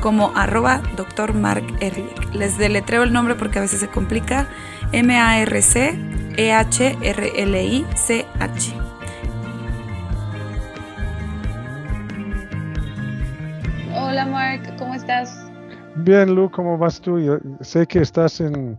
como 0.00 0.32
arroba 0.34 0.82
Dr. 0.96 1.34
Mark 1.34 1.64
Ehrlich. 1.80 2.34
Les 2.34 2.56
deletreo 2.58 3.02
el 3.02 3.12
nombre 3.12 3.34
porque 3.34 3.58
a 3.58 3.62
veces 3.62 3.80
se 3.80 3.88
complica. 3.88 4.48
M-A-R-C-E-H-R-L-I-C-H. 4.92 6.10
Hola 13.94 14.26
Mark, 14.26 14.76
¿cómo 14.78 14.94
estás? 14.94 15.50
Bien, 15.96 16.34
Lu, 16.34 16.50
¿cómo 16.50 16.78
vas 16.78 17.00
tú? 17.00 17.20
Yo 17.20 17.38
sé 17.60 17.86
que 17.86 18.00
estás 18.00 18.40
en 18.40 18.78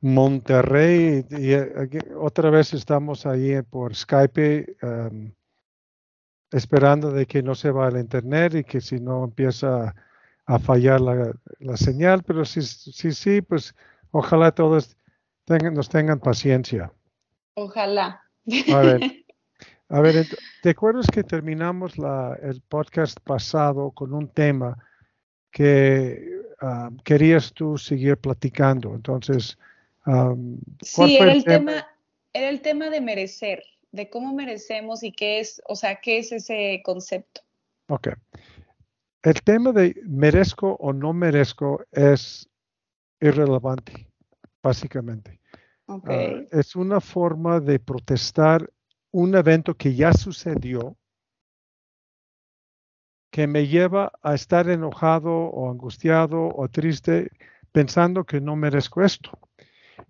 Monterrey 0.00 1.24
y 1.30 1.54
otra 2.16 2.50
vez 2.50 2.74
estamos 2.74 3.24
ahí 3.24 3.62
por 3.62 3.94
Skype 3.94 4.76
um, 4.82 5.32
esperando 6.50 7.10
de 7.12 7.24
que 7.26 7.42
no 7.42 7.54
se 7.54 7.70
va 7.70 7.88
el 7.88 7.96
internet 7.96 8.54
y 8.56 8.64
que 8.64 8.80
si 8.80 9.00
no 9.00 9.24
empieza 9.24 9.94
a 10.46 10.58
fallar 10.58 11.00
la, 11.00 11.76
señal, 11.76 12.22
pero 12.24 12.44
sí, 12.44 12.62
sí, 12.62 13.12
sí, 13.12 13.40
pues 13.40 13.74
ojalá 14.10 14.52
todos 14.52 14.96
tengan, 15.44 15.74
nos 15.74 15.88
tengan 15.88 16.18
paciencia. 16.18 16.92
Ojalá. 17.54 18.22
A 18.72 18.78
ver, 18.80 19.24
a 19.88 20.00
ver 20.00 20.26
¿te 20.62 20.70
acuerdas 20.70 21.06
que 21.06 21.22
terminamos 21.22 21.96
la, 21.98 22.38
el 22.42 22.60
podcast 22.62 23.18
pasado 23.20 23.90
con 23.92 24.12
un 24.14 24.28
tema 24.28 24.76
que 25.50 26.42
ah, 26.60 26.90
querías 27.04 27.52
tú 27.52 27.78
seguir 27.78 28.16
platicando? 28.16 28.94
Entonces, 28.94 29.58
sí, 30.82 31.16
era 31.16 31.32
el, 31.32 31.44
tema? 31.44 31.86
era 32.32 32.48
el 32.48 32.60
tema 32.62 32.90
de 32.90 33.00
merecer, 33.00 33.62
de 33.92 34.10
cómo 34.10 34.34
merecemos 34.34 35.04
y 35.04 35.12
qué 35.12 35.38
es, 35.38 35.62
o 35.68 35.76
sea, 35.76 36.00
qué 36.00 36.18
es 36.18 36.32
ese 36.32 36.82
concepto. 36.84 37.42
Ok 37.88 38.08
el 39.22 39.42
tema 39.42 39.72
de 39.72 40.00
merezco 40.04 40.76
o 40.80 40.92
no 40.92 41.12
merezco 41.12 41.84
es 41.92 42.48
irrelevante, 43.20 44.08
básicamente. 44.62 45.40
Ah, 45.88 46.00
es 46.50 46.74
una 46.74 47.00
forma 47.00 47.60
de 47.60 47.78
protestar 47.78 48.68
un 49.12 49.34
evento 49.34 49.74
que 49.74 49.94
ya 49.94 50.12
sucedió, 50.12 50.96
que 53.30 53.46
me 53.46 53.66
lleva 53.66 54.12
a 54.22 54.34
estar 54.34 54.68
enojado 54.68 55.30
o 55.32 55.70
angustiado 55.70 56.48
o 56.54 56.68
triste 56.68 57.30
pensando 57.70 58.24
que 58.24 58.40
no 58.40 58.56
merezco 58.56 59.02
esto. 59.02 59.38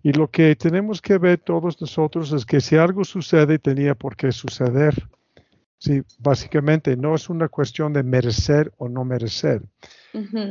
Y 0.01 0.11
lo 0.13 0.29
que 0.29 0.55
tenemos 0.55 1.01
que 1.01 1.17
ver 1.17 1.39
todos 1.39 1.79
nosotros 1.79 2.31
es 2.31 2.45
que 2.45 2.59
si 2.59 2.75
algo 2.75 3.03
sucede, 3.03 3.59
tenía 3.59 3.95
por 3.95 4.15
qué 4.15 4.31
suceder. 4.31 5.07
Sí, 5.83 6.01
básicamente 6.19 6.95
no 6.95 7.13
es 7.13 7.29
una 7.29 7.49
cuestión 7.49 7.91
de 7.91 8.03
merecer 8.03 8.71
o 8.77 8.87
no 8.87 9.03
merecer. 9.03 9.61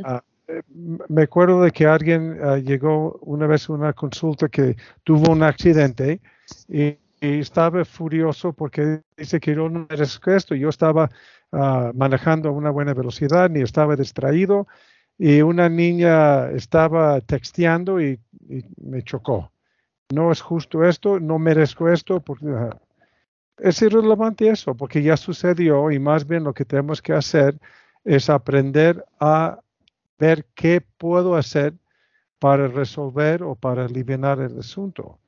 Ah, 0.03 0.23
eh, 0.47 0.61
me 1.09 1.23
acuerdo 1.23 1.63
de 1.63 1.71
que 1.71 1.87
alguien 1.87 2.37
ah, 2.39 2.57
llegó 2.57 3.17
una 3.23 3.47
vez 3.47 3.67
a 3.67 3.73
una 3.73 3.93
consulta 3.93 4.47
que 4.47 4.75
tuvo 5.03 5.31
un 5.31 5.41
accidente 5.41 6.21
y, 6.69 6.99
estaba 7.19 7.85
furioso 7.85 8.51
porque 8.51 9.01
dice 9.15 9.39
que 9.39 9.55
yo 9.55 9.69
no 9.69 9.87
merezco 9.89 10.29
esto. 10.29 10.53
Yo 10.53 10.69
estaba 10.69 11.09
ah, 11.51 11.91
manejando 11.95 12.49
a 12.49 12.51
una 12.51 12.69
buena 12.69 12.93
velocidad 12.93 13.49
ni 13.49 13.61
estaba 13.61 13.95
distraído 13.95 14.67
y 15.17 15.41
una 15.41 15.67
niña 15.67 16.51
estaba 16.51 17.21
texteando 17.21 17.99
y, 17.99 18.19
y 18.49 18.65
me 18.75 19.01
chocó. 19.01 19.51
No 20.13 20.31
es 20.31 20.41
justo 20.41 20.83
esto, 20.83 21.19
no 21.19 21.39
merezco 21.39 21.89
esto 21.89 22.19
porque 22.19 22.45
es 23.57 23.81
irrelevante 23.81 24.49
eso, 24.49 24.75
porque 24.75 25.01
ya 25.01 25.17
sucedió 25.17 25.91
y 25.91 25.99
más 25.99 26.27
bien 26.27 26.43
lo 26.43 26.53
que 26.53 26.65
tenemos 26.65 27.01
que 27.01 27.13
hacer 27.13 27.59
es 28.03 28.29
aprender 28.29 29.05
a 29.19 29.59
ver 30.19 30.45
qué 30.55 30.81
puedo 30.81 31.35
hacer 31.35 31.73
para 32.39 32.67
resolver 32.67 33.43
o 33.43 33.55
para 33.55 33.85
aliviar 33.85 34.41
el 34.41 34.59
asunto. 34.59 35.19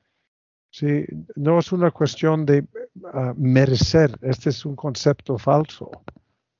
Sí, 0.70 1.06
no 1.36 1.58
es 1.58 1.72
una 1.72 1.90
cuestión 1.90 2.44
de 2.44 2.66
ah, 3.14 3.32
merecer, 3.36 4.10
este 4.20 4.50
es 4.50 4.66
un 4.66 4.76
concepto 4.76 5.38
falso. 5.38 5.90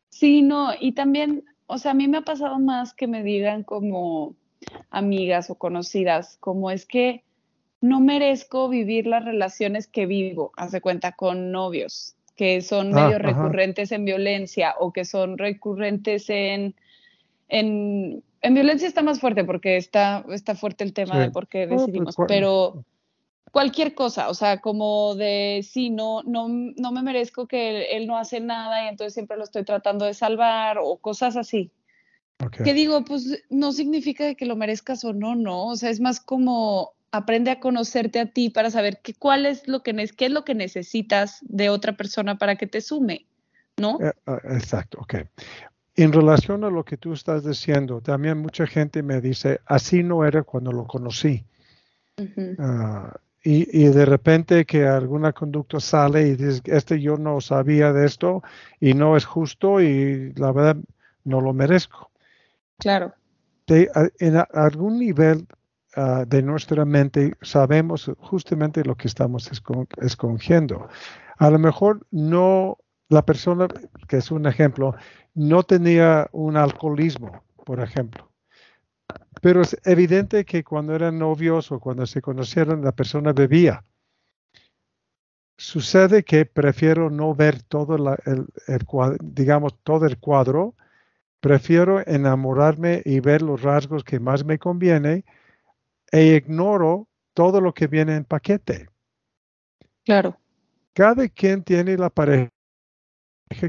Sí, 0.09 0.41
no, 0.41 0.71
y 0.81 0.93
también, 0.93 1.45
o 1.67 1.77
sea, 1.77 1.91
a 1.91 1.95
mí 1.95 2.09
me 2.09 2.17
ha 2.17 2.23
pasado 2.23 2.59
más 2.59 2.95
que 2.95 3.07
me 3.07 3.23
digan 3.23 3.63
como 3.63 4.35
amigas 4.89 5.51
o 5.51 5.57
conocidas, 5.57 6.39
como 6.41 6.71
es 6.71 6.87
que 6.87 7.26
no 7.89 8.01
merezco 8.01 8.69
vivir 8.69 9.07
las 9.07 9.25
relaciones 9.25 9.87
que 9.87 10.07
vivo, 10.07 10.53
hace 10.57 10.81
cuenta, 10.81 11.13
con 11.13 11.53
novios, 11.53 12.17
que 12.37 12.61
son 12.61 12.97
ah, 12.97 13.05
medio 13.05 13.19
recurrentes 13.19 13.93
en 13.93 14.05
violencia 14.05 14.75
o 14.79 14.93
que 14.93 15.05
son 15.05 15.39
recurrentes 15.39 16.29
en, 16.29 16.75
en, 17.49 18.23
en, 18.43 18.55
violencia 18.55 18.87
está 18.87 19.03
más 19.03 19.21
fuerte 19.21 19.45
porque 19.45 19.77
está, 19.77 20.25
está 20.31 20.55
fuerte 20.55 20.85
el 20.85 20.93
tema 20.93 21.19
de 21.19 21.31
por 21.31 21.49
qué 21.49 21.67
pues, 21.67 21.81
decidimos, 21.81 22.17
pero 22.29 22.85
cualquier 23.53 23.95
cosa, 23.95 24.29
o 24.29 24.35
sea, 24.35 24.61
como 24.61 25.15
de 25.15 25.65
sí, 25.67 25.89
no, 25.89 26.23
no, 26.25 26.47
no 26.49 26.93
me 26.93 27.03
merezco 27.03 27.47
que 27.47 27.97
él, 27.97 28.07
no 28.07 28.19
hace 28.19 28.41
nada 28.41 28.85
y 28.85 28.89
entonces 28.89 29.15
siempre 29.15 29.39
lo 29.39 29.45
estoy 29.45 29.65
tratando 29.65 30.05
de 30.05 30.13
salvar 30.13 30.79
o 30.79 30.99
cosas 30.99 31.37
así. 31.37 31.71
Que 32.63 32.75
digo, 32.75 33.03
pues 33.03 33.45
no 33.49 33.73
significa 33.73 34.35
que 34.35 34.45
lo 34.45 34.57
merezcas 34.57 35.07
o 35.07 35.15
no, 35.15 35.35
no, 35.35 35.69
o 35.69 35.77
sea, 35.77 35.89
es 35.89 36.01
más 36.01 36.21
como 36.21 36.96
aprende 37.17 37.51
a 37.51 37.61
conocerte 37.61 38.21
a 38.21 38.27
ti 38.27 38.51
para 38.51 38.71
saber 38.71 39.01
qué, 39.03 39.15
cuál 39.15 39.47
es 39.47 39.67
lo 39.67 39.83
que, 39.83 39.95
qué 40.17 40.27
es 40.27 40.33
lo 40.33 40.45
que 40.45 40.55
necesitas 40.55 41.39
de 41.43 41.69
otra 41.69 41.97
persona 41.97 42.39
para 42.39 42.57
que 42.57 42.67
te 42.67 42.81
sume, 42.81 43.27
¿no? 43.77 43.99
Eh, 44.01 44.13
ah, 44.27 44.41
exacto, 44.45 44.99
ok. 45.01 45.15
En 45.97 46.13
relación 46.13 46.65
a 46.65 46.71
lo 46.71 46.85
que 46.85 46.97
tú 46.97 47.15
estás 47.15 47.45
diciendo, 47.45 48.01
también 48.03 48.39
mucha 48.39 48.67
gente 48.67 49.03
me 49.03 49.21
dice, 49.21 49.61
así 49.65 50.03
no 50.03 50.27
era 50.27 50.43
cuando 50.43 50.73
lo 50.73 50.87
conocí. 50.87 51.45
Ah, 52.59 53.15
y, 53.43 53.85
y, 53.85 53.89
de 53.89 54.05
repente 54.07 54.65
que 54.65 54.87
alguna 54.87 55.33
conducta 55.33 55.81
sale 55.81 56.29
y 56.29 56.37
dice, 56.37 56.63
este 56.65 57.01
yo 57.01 57.17
no 57.17 57.41
sabía 57.41 57.93
de 57.93 58.07
esto 58.07 58.43
y 58.81 58.95
no 58.95 59.17
es 59.17 59.25
justo 59.25 59.81
y 59.81 60.33
la 60.35 60.53
verdad 60.53 60.77
no 61.25 61.41
lo 61.41 61.53
merezco. 61.53 62.11
Claro. 62.79 63.15
en 63.69 64.37
algún 64.53 64.99
nivel 64.99 65.47
Ah, 65.99 66.27
de 66.27 66.43
nuestra 66.43 66.85
mente 66.85 67.39
sabemos 67.41 68.11
justamente 68.19 68.85
lo 68.85 68.97
que 68.97 69.09
estamos 69.09 69.51
escogiendo. 70.03 70.89
A 71.39 71.49
lo 71.49 71.59
mejor 71.59 72.07
no, 72.11 72.77
la 73.09 73.25
persona, 73.25 73.67
que 74.07 74.19
es 74.19 74.31
un 74.31 74.47
ejemplo, 74.47 74.95
no 75.35 75.63
tenía 75.63 76.29
un 76.33 76.59
alcoholismo, 76.59 77.43
por 77.65 77.81
ejemplo. 77.81 78.31
Pero 79.41 79.63
es 79.63 79.75
evidente 79.85 80.45
que 80.45 80.65
cuando 80.65 80.95
eran 80.95 81.19
novios 81.19 81.73
o 81.73 81.81
cuando 81.81 82.05
se 82.05 82.21
conocieron, 82.21 82.85
la 82.85 82.93
persona 82.93 83.33
bebía. 83.33 83.83
Sucede 85.57 86.25
que 86.25 86.45
prefiero 86.45 87.09
no 87.09 87.35
ver 87.35 87.63
todo 87.63 87.97
el, 87.97 88.47
digamos, 89.23 89.79
todo 89.83 90.05
el 90.05 90.19
cuadro. 90.19 90.75
Prefiero 91.41 92.07
enamorarme 92.07 93.01
y 93.07 93.21
ver 93.21 93.41
los 93.41 93.63
rasgos 93.63 94.05
que 94.05 94.21
más 94.21 94.45
me 94.45 94.59
conviene 94.59 95.25
e 96.11 96.37
ignoro 96.37 97.09
todo 97.35 97.61
lo 97.61 97.73
que 97.75 97.87
viene 97.87 98.17
en 98.17 98.25
paquete. 98.25 98.89
Claro. 100.05 100.39
Cada 100.93 101.29
quien 101.29 101.63
tiene 101.63 101.97
la 101.97 102.11
pareja 102.11 102.51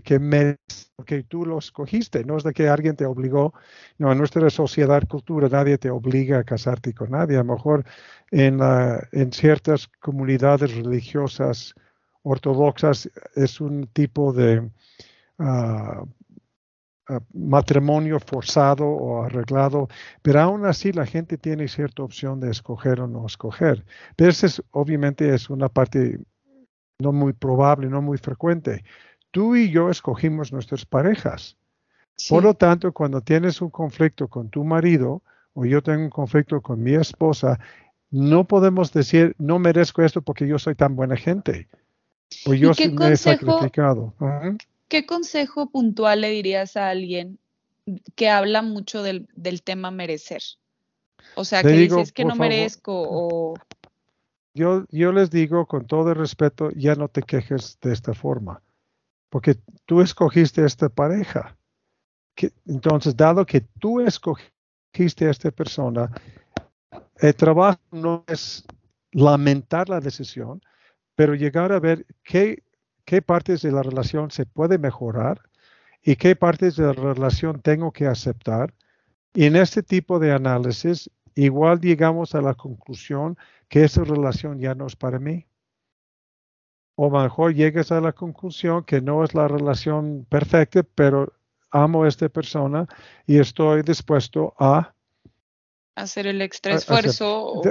que 0.04 0.20
merece, 0.20 0.58
que 1.06 1.24
tú 1.24 1.46
lo 1.46 1.60
escogiste, 1.60 2.24
no 2.24 2.38
es 2.38 2.44
de 2.44 2.54
que 2.54 2.68
alguien 2.68 2.96
te 2.96 3.06
obligó, 3.06 3.54
no, 3.98 4.12
en 4.12 4.18
nuestra 4.18 4.50
sociedad, 4.50 5.04
cultura, 5.08 5.50
nadie 5.50 5.78
te 5.78 5.90
obliga 5.90 6.40
a 6.40 6.44
casarte 6.44 6.94
con 6.94 7.12
nadie, 7.12 7.36
a 7.36 7.44
lo 7.44 7.54
mejor 7.54 7.86
en, 8.32 8.60
en 9.12 9.34
ciertas 9.34 9.88
comunidades 10.00 10.76
religiosas 10.76 11.76
ortodoxas 12.24 13.10
es 13.36 13.62
un 13.62 13.88
tipo 13.88 14.34
de 14.34 14.70
ah, 15.40 16.04
matrimonio 17.34 18.20
forzado 18.20 18.86
o 18.86 19.24
arreglado, 19.24 19.88
pero 20.22 20.42
aún 20.42 20.66
así 20.66 20.92
la 20.92 21.06
gente 21.06 21.38
tiene 21.38 21.68
cierta 21.68 22.04
opción 22.04 22.40
de 22.40 22.52
escoger 22.52 23.02
o 23.02 23.08
no 23.08 23.26
escoger. 23.26 23.86
Pero 24.16 24.30
esa 24.30 24.48
es, 24.48 24.62
obviamente 24.72 25.34
es 25.34 25.50
una 25.50 25.70
parte 25.70 26.20
no 27.00 27.12
muy 27.12 27.34
probable, 27.34 27.88
no 27.88 28.02
muy 28.02 28.18
frecuente. 28.18 28.84
Tú 29.32 29.56
y 29.56 29.70
yo 29.70 29.90
escogimos 29.90 30.52
nuestras 30.52 30.86
parejas. 30.86 31.58
Por 32.30 32.44
lo 32.44 32.56
tanto, 32.56 32.92
cuando 32.92 33.22
tienes 33.22 33.62
un 33.62 33.70
conflicto 33.70 34.28
con 34.28 34.50
tu 34.50 34.64
marido 34.64 35.22
o 35.54 35.66
yo 35.66 35.84
tengo 35.84 36.04
un 36.04 36.10
conflicto 36.10 36.62
con 36.62 36.82
mi 36.82 36.96
esposa, 36.96 37.60
no 38.10 38.46
podemos 38.46 38.92
decir, 38.92 39.36
no 39.38 39.60
merezco 39.60 40.02
esto 40.02 40.22
porque 40.22 40.48
yo 40.48 40.58
soy 40.58 40.74
tan 40.76 40.96
buena 40.96 41.16
gente. 41.16 41.68
O 42.46 42.54
yo 42.54 42.74
sí 42.74 42.90
me 42.90 43.12
he 43.12 43.18
sacrificado. 43.18 44.14
¿Qué 44.88 45.06
consejo 45.06 45.70
puntual 45.70 46.22
le 46.22 46.30
dirías 46.30 46.78
a 46.78 46.90
alguien 46.90 47.40
que 48.16 48.30
habla 48.30 48.62
mucho 48.62 49.04
del, 49.04 49.28
tema 49.64 49.92
merecer? 49.92 50.42
O 51.36 51.44
sea, 51.44 51.62
que 51.62 51.70
dices 51.70 52.12
que 52.12 52.26
no 52.26 52.36
merezco 52.36 52.94
o... 52.94 53.54
Yo, 54.54 54.86
yo 54.90 55.12
les 55.12 55.30
digo 55.30 55.68
con 55.68 55.86
todo 55.86 56.10
el 56.10 56.16
respeto, 56.16 56.72
ya 56.72 56.96
no 56.96 57.10
te 57.10 57.22
quejes 57.22 57.78
de 57.82 57.94
esta 57.94 58.14
forma, 58.14 58.64
porque 59.30 59.56
tú 59.86 60.02
escogiste 60.02 60.66
esta 60.66 60.90
pareja. 60.90 61.56
entonces, 62.66 63.16
dado 63.16 63.46
que 63.46 63.62
tú 63.62 64.02
escogiste 64.02 65.28
a 65.28 65.32
esta 65.32 65.52
persona, 65.52 66.12
el 67.18 67.36
trabajo 67.36 67.80
no 67.92 68.24
es 68.28 68.66
lamentar 69.12 69.90
la 69.90 70.00
decisión, 70.00 70.62
pero 71.16 71.36
llegar 71.36 71.72
a 71.72 71.80
ver 71.80 72.06
qué, 72.24 72.64
qué 73.08 73.22
partes 73.22 73.62
de 73.62 73.72
la 73.72 73.82
relación 73.82 74.32
se 74.32 74.46
puede 74.46 74.78
mejorar 74.78 75.42
y 76.04 76.18
qué 76.18 76.36
partes 76.36 76.76
de 76.76 76.88
la 76.88 76.92
relación 76.92 77.62
tengo 77.62 77.94
que 77.94 78.06
aceptar. 78.06 78.74
Y 79.34 79.46
en 79.46 79.56
este 79.56 79.82
tipo 79.82 80.20
de 80.20 80.34
análisis, 80.34 81.10
igual 81.34 81.80
llegamos 81.80 82.36
a 82.36 82.42
la 82.42 82.54
conclusión 82.54 83.38
que 83.70 83.86
esa 83.86 84.04
relación 84.04 84.60
ya 84.60 84.76
no 84.76 84.88
es 84.88 84.98
para 84.98 85.20
mí. 85.20 85.48
O 86.96 87.10
mejor 87.10 87.54
llegas 87.54 87.94
a 87.94 88.02
la 88.02 88.12
conclusión 88.12 88.84
que 88.84 89.00
no 89.00 89.24
es 89.24 89.34
la 89.34 89.48
relación 89.48 90.26
perfecta, 90.30 90.84
pero 90.84 91.32
amo 91.72 92.04
a 92.04 92.10
esta 92.10 92.28
persona 92.28 92.88
y 93.26 93.40
estoy 93.40 93.84
dispuesto 93.84 94.54
a 94.60 94.94
hacer 95.96 96.28
el 96.28 96.42
extra 96.42 96.76
esfuerzo. 96.76 97.62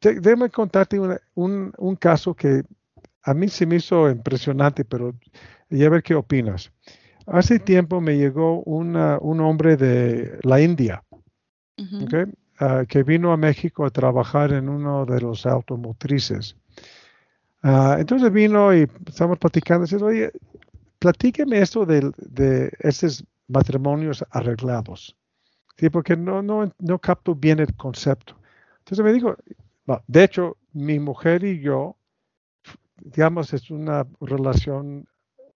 déjame 0.00 0.48
contarte 0.48 0.98
un, 0.98 1.72
un, 1.76 1.96
caso 1.96 2.34
que 2.34 2.62
a 3.28 3.34
mí 3.34 3.48
se 3.48 3.66
me 3.66 3.76
hizo 3.76 4.08
impresionante, 4.10 4.84
pero 4.84 5.14
ya 5.68 5.90
ver 5.90 6.02
qué 6.02 6.14
opinas. 6.14 6.72
Hace 7.26 7.58
tiempo 7.58 8.00
me 8.00 8.16
llegó 8.16 8.62
una, 8.62 9.18
un 9.20 9.40
hombre 9.40 9.76
de 9.76 10.38
la 10.42 10.60
India, 10.60 11.04
ah, 12.58 12.84
que 12.88 13.02
vino 13.02 13.32
a 13.32 13.36
México 13.36 13.84
a 13.84 13.90
trabajar 13.90 14.52
en 14.52 14.68
uno 14.68 15.04
de 15.04 15.20
los 15.20 15.44
automotrices. 15.44 16.56
Uh, 17.62 17.98
entonces 17.98 18.32
vino 18.32 18.74
y 18.74 18.88
estamos 19.06 19.38
platicando. 19.38 19.84
Dice, 19.84 20.02
oye, 20.02 20.30
platíqueme 20.98 21.60
esto 21.60 21.84
de, 21.84 22.10
de 22.16 22.72
esos 22.80 23.24
matrimonios 23.48 24.24
arreglados. 24.30 25.16
¿sí? 25.76 25.90
porque 25.90 26.16
no, 26.16 26.42
no, 26.42 26.72
no 26.78 26.98
capto 26.98 27.34
bien 27.34 27.60
el 27.60 27.74
concepto. 27.74 28.38
Entonces 28.78 29.04
me 29.04 29.12
dijo, 29.12 29.36
de 30.06 30.24
hecho, 30.24 30.56
mi 30.72 30.98
mujer 30.98 31.44
y 31.44 31.60
yo, 31.60 31.97
digamos, 33.00 33.52
es 33.52 33.70
una 33.70 34.06
relación 34.20 35.06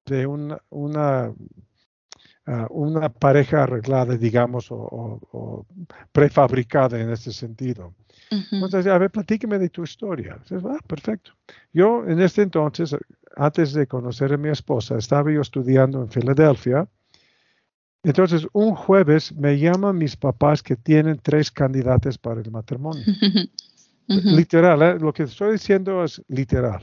de 0.07 0.27
una, 0.27 0.59
una, 0.71 1.33
ah, 2.47 2.67
una 2.71 3.09
pareja 3.09 3.65
arreglada, 3.65 4.17
digamos, 4.17 4.67
o, 4.71 5.67
prefabricada 6.13 7.01
en 7.01 7.11
este 7.11 7.33
sentido. 7.33 7.95
Entonces, 8.31 8.87
a 8.87 8.97
ver, 8.97 9.11
platíqueme 9.11 9.59
de 9.59 9.69
tu 9.69 9.83
historia. 9.83 10.39
Entonces, 10.43 10.71
ah, 10.71 10.81
perfecto. 10.87 11.33
Yo 11.73 12.05
en 12.07 12.21
este 12.21 12.43
entonces, 12.43 12.97
antes 13.37 13.75
de 13.75 13.87
conocer 13.87 14.33
a 14.33 14.39
mi 14.39 14.49
esposa, 14.49 14.97
estaba 14.97 15.31
yo 15.31 15.43
estudiando 15.43 16.01
en 16.01 16.09
Filadelfia 16.09 16.89
entonces, 18.05 18.49
un 18.53 18.75
jueves 18.75 19.33
me 19.33 19.59
llaman 19.59 19.97
mis 19.97 20.17
papás 20.17 20.63
que 20.63 20.77
tienen 20.77 21.21
tres 21.23 21.51
candidatos 21.51 22.19
para 22.19 22.41
el 22.41 22.51
matrimonio. 22.51 23.05
Literal, 24.09 24.83
¿eh? 24.83 24.99
lo 24.99 25.13
que 25.13 25.23
estoy 25.23 25.53
diciendo 25.53 26.03
es 26.03 26.21
literal. 26.27 26.83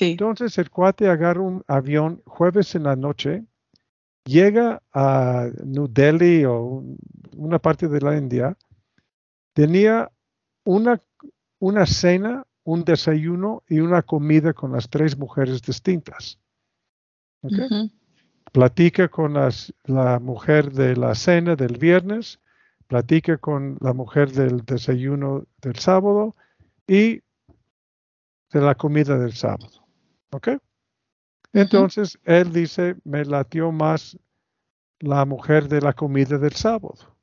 Entonces, 0.00 0.58
el 0.58 0.70
cuate 0.70 1.08
agarra 1.08 1.40
un 1.40 1.62
avión 1.66 2.22
jueves 2.26 2.74
en 2.74 2.84
la 2.84 2.96
noche, 2.96 3.44
llega 4.24 4.82
a 4.92 5.48
New 5.64 5.88
Delhi 5.88 6.44
o 6.44 6.84
una 7.36 7.58
parte 7.58 7.88
de 7.88 8.00
la 8.00 8.16
India, 8.16 8.56
tenía 9.52 10.10
una, 10.64 11.02
una 11.58 11.86
cena, 11.86 12.44
un 12.64 12.84
desayuno 12.84 13.62
y 13.68 13.80
una 13.80 14.02
comida 14.02 14.52
con 14.52 14.72
las 14.72 14.88
tres 14.88 15.16
mujeres 15.16 15.62
distintas. 15.62 16.38
¿Okay? 17.40 17.90
platica 18.52 19.08
con 19.08 19.34
la 19.84 20.18
mujer 20.18 20.72
de 20.72 20.96
la 20.96 21.14
cena 21.14 21.56
del 21.56 21.78
viernes, 21.78 22.40
platica 22.86 23.36
con 23.36 23.76
la 23.80 23.92
mujer 23.92 24.32
del 24.32 24.64
desayuno 24.64 25.44
del 25.60 25.76
sábado 25.76 26.34
y 26.86 27.22
de 28.52 28.60
la 28.60 28.74
comida 28.74 29.18
del 29.18 29.32
sábado. 29.32 29.86
¿Ok? 30.30 30.48
Entonces, 31.52 32.18
él 32.24 32.52
dice, 32.52 32.96
me 33.04 33.24
latió 33.24 33.72
más 33.72 34.18
la 35.00 35.24
mujer 35.24 35.68
de 35.68 35.80
la 35.80 35.92
comida 35.92 36.38
del 36.38 36.52
sábado. 36.52 37.16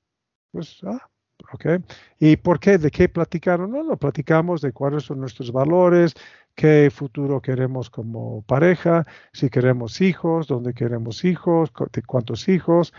Pues, 0.52 0.80
ah, 0.84 1.10
ok. 1.54 1.84
¿Y 2.20 2.38
por 2.38 2.60
qué? 2.60 2.78
¿De 2.78 2.90
qué 2.90 3.08
platicaron? 3.10 3.72
No, 3.72 3.84
lo 3.84 3.98
platicamos 3.98 4.62
de 4.62 4.72
cuáles 4.72 5.04
son 5.04 5.20
nuestros 5.20 5.52
valores, 5.52 6.16
qué 6.56 6.90
futuro 6.94 7.42
queremos 7.42 7.90
como 7.90 8.42
pareja, 8.44 9.06
si 9.34 9.50
queremos 9.50 10.02
hijos, 10.02 10.48
dónde 10.48 10.74
queremos 10.74 11.24
hijos, 11.24 11.72
de 11.92 12.02
cuántos 12.02 12.48
hijos. 12.48 12.94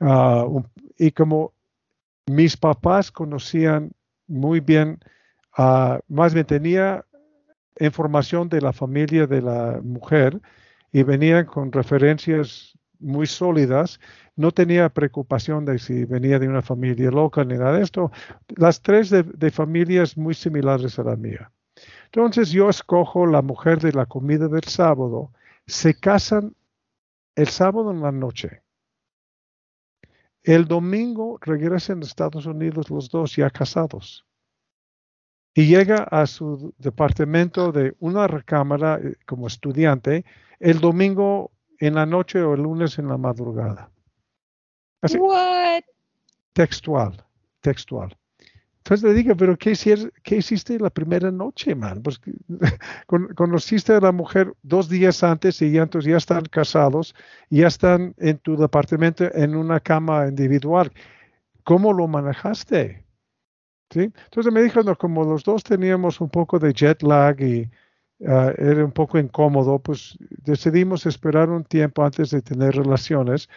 Ah, 0.00 0.46
y 0.98 1.12
como 1.12 1.52
mis 2.26 2.56
papás 2.56 3.10
conocían 3.10 3.92
muy 4.26 4.60
bien, 4.60 4.98
uh, 5.58 5.98
más 6.08 6.34
bien 6.34 6.46
tenía 6.46 7.04
información 7.78 8.48
de 8.48 8.60
la 8.60 8.72
familia 8.72 9.26
de 9.26 9.42
la 9.42 9.80
mujer 9.82 10.40
y 10.92 11.02
venían 11.02 11.46
con 11.46 11.72
referencias 11.72 12.78
muy 12.98 13.26
sólidas, 13.26 13.98
no 14.36 14.52
tenía 14.52 14.88
preocupación 14.88 15.64
de 15.64 15.78
si 15.78 16.04
venía 16.04 16.38
de 16.38 16.48
una 16.48 16.62
familia 16.62 17.10
local 17.10 17.48
ni 17.48 17.58
nada 17.58 17.78
de 17.78 17.82
esto. 17.82 18.10
Las 18.56 18.80
tres 18.80 19.10
de 19.10 19.50
familias 19.50 20.16
muy 20.16 20.34
similares 20.34 20.98
a 20.98 21.02
la 21.02 21.16
mía. 21.16 21.50
Entonces 22.06 22.50
yo 22.50 22.68
escojo 22.68 23.26
la 23.26 23.42
mujer 23.42 23.80
de 23.80 23.92
la 23.92 24.06
comida 24.06 24.48
del 24.48 24.64
sábado. 24.64 25.32
Se 25.66 25.94
casan 25.94 26.54
el 27.34 27.48
sábado 27.48 27.90
en 27.90 28.02
la 28.02 28.12
noche. 28.12 28.62
El 30.42 30.66
domingo 30.66 31.38
regresan 31.40 32.02
a 32.02 32.04
Estados 32.04 32.46
Unidos 32.46 32.90
los 32.90 33.08
dos 33.08 33.36
ya 33.36 33.48
casados. 33.48 34.26
Y 35.54 35.66
llega 35.66 36.04
a 36.04 36.26
su 36.26 36.74
departamento 36.78 37.72
de 37.72 37.94
una 37.98 38.26
recámara 38.26 38.98
eh, 39.02 39.16
como 39.26 39.46
estudiante 39.46 40.24
el 40.60 40.80
domingo 40.80 41.50
en 41.78 41.94
la 41.94 42.06
noche 42.06 42.40
o 42.40 42.54
el 42.54 42.62
lunes 42.62 42.98
en 42.98 43.08
la 43.08 43.18
madrugada. 43.18 43.90
Así, 45.02 45.18
What? 45.18 45.82
Textual, 46.52 47.24
textual. 47.60 48.16
Entonces 48.84 49.08
le 49.08 49.14
digo, 49.14 49.36
pero 49.36 49.56
¿qué, 49.56 49.74
¿qué, 50.24 50.36
hiciste 50.36 50.76
la 50.78 50.90
primera 50.90 51.30
noche, 51.30 51.72
man? 51.74 52.02
Pues 52.02 52.20
conociste 53.36 53.92
a 53.92 54.00
la 54.00 54.10
mujer 54.10 54.52
dos 54.62 54.88
días 54.88 55.22
antes 55.22 55.62
y 55.62 55.70
ya, 55.70 55.82
entonces 55.82 56.10
ya 56.10 56.16
están 56.16 56.44
casados 56.46 57.14
ya 57.48 57.68
están 57.68 58.14
en 58.18 58.38
tu 58.38 58.56
departamento 58.56 59.32
en 59.34 59.54
una 59.54 59.78
cama 59.78 60.26
individual. 60.26 60.90
¿Cómo 61.62 61.92
lo 61.92 62.08
manejaste? 62.08 63.04
¿Sí? 63.92 64.00
Entonces 64.24 64.52
me 64.52 64.62
dijo, 64.62 64.82
no, 64.82 64.96
como 64.96 65.24
los 65.24 65.44
dos 65.44 65.62
teníamos 65.62 66.20
un 66.20 66.30
poco 66.30 66.58
de 66.58 66.72
jet 66.72 67.02
lag 67.02 67.40
y 67.42 67.70
ah, 68.26 68.52
era 68.56 68.84
un 68.84 68.92
poco 68.92 69.18
incómodo, 69.18 69.78
pues 69.78 70.16
decidimos 70.44 71.04
esperar 71.06 71.50
un 71.50 71.64
tiempo 71.64 72.02
antes 72.04 72.30
de 72.30 72.40
tener 72.40 72.74
relaciones 72.74 73.48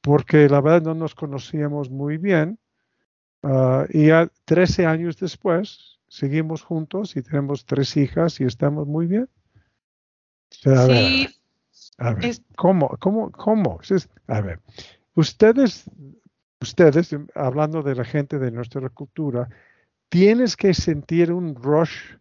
porque 0.00 0.48
la 0.48 0.60
verdad 0.60 0.82
no 0.82 0.94
nos 0.94 1.14
conocíamos 1.14 1.90
muy 1.90 2.16
bien 2.18 2.58
Ah, 3.42 3.86
y 3.90 4.08
ya 4.08 4.30
13 4.44 4.86
años 4.86 5.18
después, 5.18 5.98
seguimos 6.08 6.62
juntos 6.62 7.16
y 7.16 7.22
tenemos 7.22 7.64
tres 7.64 7.96
hijas 7.96 8.40
y 8.40 8.44
estamos 8.44 8.86
muy 8.86 9.06
bien. 9.06 9.28
A 10.64 10.86
sí. 10.86 11.28
a 11.98 12.14
ver, 12.14 12.36
¿cómo, 12.56 12.88
cómo, 12.98 13.30
cómo? 13.30 13.78
A 14.26 14.40
ver, 14.40 14.60
ustedes, 15.14 15.84
ustedes, 16.60 17.14
hablando 17.34 17.82
de 17.82 17.94
la 17.94 18.04
gente 18.04 18.38
de 18.38 18.50
nuestra 18.50 18.88
cultura, 18.88 19.48
tienes 20.08 20.56
que 20.56 20.74
sentir 20.74 21.32
un 21.32 21.54
rush, 21.54 22.16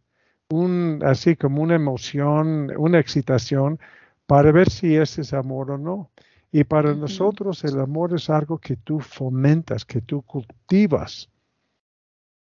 un, 0.50 1.01
así 1.06 1.36
como 1.36 1.62
una 1.62 1.75
emoción, 1.75 2.72
una 2.77 3.00
excitación 3.00 3.79
para 4.25 4.51
ver 4.51 4.70
si 4.70 4.96
ese 4.96 5.22
es 5.22 5.34
amor 5.34 5.72
o 5.72 5.77
no. 5.77 6.12
Y 6.51 6.63
para 6.63 6.94
nosotros 6.94 7.63
el 7.65 7.79
amor 7.79 8.13
es 8.15 8.29
algo 8.29 8.58
que 8.58 8.77
tú 8.77 9.00
fomentas, 9.00 9.84
que 9.86 10.01
tú 10.01 10.22
cultivas. 10.22 11.29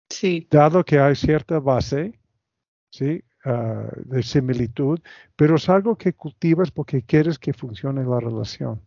Sí. 0.09 0.47
Dado 0.49 0.83
que 0.85 0.99
hay 0.99 1.15
cierta 1.15 1.59
base, 1.59 2.17
¿sí? 2.89 3.23
Ah, 3.43 3.89
de 4.05 4.23
similitud, 4.23 4.99
pero 5.35 5.55
es 5.55 5.69
algo 5.69 5.95
que 5.95 6.13
cultivas 6.13 6.71
porque 6.71 7.03
quieres 7.03 7.39
que 7.39 7.53
funcione 7.53 8.03
la 8.03 8.19
relación. 8.19 8.81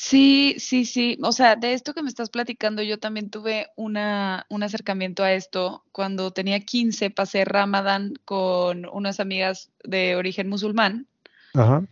Sí, 0.00 0.54
sí, 0.60 0.84
sí. 0.84 1.18
O 1.24 1.32
sea, 1.32 1.56
de 1.56 1.72
esto 1.72 1.92
que 1.92 2.04
me 2.04 2.08
estás 2.08 2.30
platicando, 2.30 2.82
yo 2.82 3.00
también 3.00 3.30
tuve 3.30 3.66
una, 3.74 4.46
un 4.48 4.62
acercamiento 4.62 5.24
a 5.24 5.32
esto. 5.32 5.84
Cuando 5.90 6.30
tenía 6.30 6.60
15, 6.60 7.10
pasé 7.10 7.44
Ramadán 7.44 8.14
con 8.24 8.86
unas 8.92 9.18
amigas 9.18 9.72
de 9.82 10.14
origen 10.14 10.48
musulmán. 10.48 11.08
Ajá. 11.52 11.84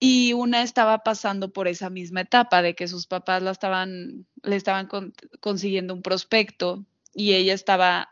Y 0.00 0.32
una 0.32 0.62
estaba 0.62 1.02
pasando 1.02 1.52
por 1.52 1.68
esa 1.68 1.90
misma 1.90 2.22
etapa 2.22 2.62
de 2.62 2.74
que 2.74 2.88
sus 2.88 3.06
papás 3.06 3.42
la 3.42 3.50
estaban, 3.50 4.26
le 4.42 4.56
estaban 4.56 4.88
consiguiendo 5.40 5.92
un 5.92 6.00
prospecto 6.00 6.86
y 7.12 7.34
ella 7.34 7.52
estaba 7.52 8.08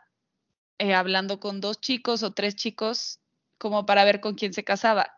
eh, 0.77 0.93
hablando 0.93 1.39
con 1.39 1.59
dos 1.59 1.81
chicos 1.81 2.21
o 2.21 2.33
tres 2.33 2.55
chicos 2.55 3.19
como 3.57 3.87
para 3.87 4.05
ver 4.05 4.19
con 4.19 4.35
quién 4.35 4.53
se 4.53 4.63
casaba 4.63 5.16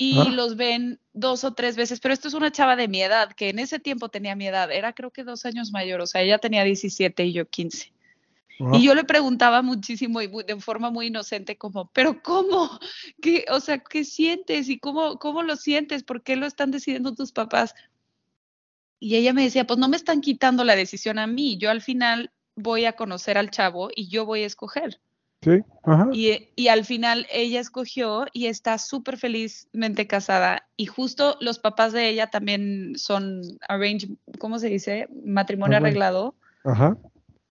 y 0.00 0.18
ah. 0.18 0.30
los 0.30 0.56
ven 0.56 0.98
dos 1.12 1.44
o 1.44 1.52
tres 1.52 1.76
veces, 1.76 2.00
pero 2.00 2.14
esto 2.14 2.26
es 2.26 2.32
una 2.32 2.50
chava 2.50 2.74
de 2.74 2.88
mi 2.88 3.02
edad, 3.02 3.34
que 3.34 3.50
en 3.50 3.58
ese 3.58 3.78
tiempo 3.78 4.08
tenía 4.08 4.34
mi 4.34 4.46
edad, 4.46 4.72
era 4.72 4.94
creo 4.94 5.10
que 5.10 5.24
dos 5.24 5.44
años 5.44 5.72
mayor, 5.72 6.00
o 6.00 6.06
sea, 6.06 6.22
ella 6.22 6.38
tenía 6.38 6.64
17 6.64 7.22
y 7.26 7.34
yo 7.34 7.46
15. 7.46 7.92
Y 8.72 8.82
yo 8.82 8.94
le 8.94 9.04
preguntaba 9.04 9.60
muchísimo 9.60 10.22
y 10.22 10.26
de 10.26 10.58
forma 10.58 10.90
muy 10.90 11.08
inocente 11.08 11.58
como, 11.58 11.90
pero 11.92 12.22
¿cómo? 12.22 12.70
¿Qué, 13.22 13.44
o 13.50 13.60
sea, 13.60 13.78
¿qué 13.78 14.04
sientes 14.04 14.70
y 14.70 14.78
cómo, 14.78 15.18
cómo 15.18 15.42
lo 15.42 15.56
sientes? 15.56 16.02
¿Por 16.02 16.22
qué 16.22 16.34
lo 16.34 16.46
están 16.46 16.70
decidiendo 16.70 17.14
tus 17.14 17.32
papás? 17.32 17.74
Y 18.98 19.16
ella 19.16 19.34
me 19.34 19.42
decía, 19.42 19.66
pues 19.66 19.78
no 19.78 19.88
me 19.88 19.98
están 19.98 20.22
quitando 20.22 20.64
la 20.64 20.76
decisión 20.76 21.18
a 21.18 21.26
mí, 21.26 21.58
yo 21.58 21.70
al 21.70 21.82
final 21.82 22.32
voy 22.56 22.86
a 22.86 22.94
conocer 22.94 23.36
al 23.36 23.50
chavo 23.50 23.90
y 23.94 24.08
yo 24.08 24.24
voy 24.24 24.44
a 24.44 24.46
escoger. 24.46 24.98
Sí, 25.42 25.62
Y, 26.56 26.68
al 26.68 26.84
final 26.84 27.26
ella 27.32 27.60
escogió 27.60 28.26
y 28.34 28.46
está 28.46 28.76
súper 28.76 29.16
felizmente 29.16 30.06
casada. 30.06 30.68
Y 30.76 30.84
justo 30.84 31.38
los 31.40 31.58
papás 31.58 31.94
de 31.94 32.10
ella 32.10 32.26
también 32.26 32.92
son 32.96 33.40
arrange, 33.66 34.08
¿cómo 34.38 34.58
se 34.58 34.68
dice? 34.68 35.08
Matrimonio 35.24 35.78
arreglado. 35.78 36.34
Ajá. 36.64 36.98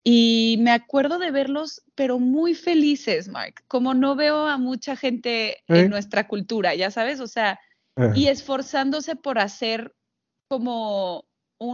Y 0.04 0.58
me 0.60 0.72
acuerdo 0.72 1.18
de 1.18 1.32
verlos, 1.32 1.82
pero 1.96 2.20
muy 2.20 2.56
felices, 2.56 3.30
Mark. 3.30 3.64
Como 3.68 3.94
no 3.94 4.16
veo 4.16 4.48
a 4.48 4.58
mucha 4.58 4.98
gente 4.98 5.58
en 5.68 5.90
nuestra 5.90 6.28
cultura, 6.28 6.76
ya 6.76 6.92
sabes, 6.92 7.20
o 7.22 7.28
sea, 7.28 7.60
y 8.16 8.28
esforzándose 8.28 9.16
por 9.16 9.40
hacer 9.40 9.94
como 10.50 11.27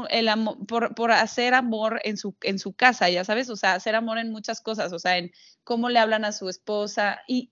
el 0.10 0.30
amor, 0.30 0.58
por, 0.66 1.12
hacer 1.12 1.54
amor 1.54 2.00
en 2.04 2.18
su, 2.18 2.36
en 2.42 2.60
su 2.60 2.74
casa, 2.74 3.10
ya 3.10 3.24
sabes, 3.24 3.50
o 3.50 3.56
sea, 3.56 3.74
hacer 3.74 3.96
amor 3.96 4.18
en 4.18 4.32
muchas 4.32 4.62
cosas, 4.62 4.94
o 4.94 5.00
sea, 5.00 5.18
en 5.18 5.32
cómo 5.64 5.90
le 5.90 6.00
hablan 6.00 6.26
a 6.26 6.32
su 6.32 6.50
esposa 6.50 7.22
y, 7.28 7.52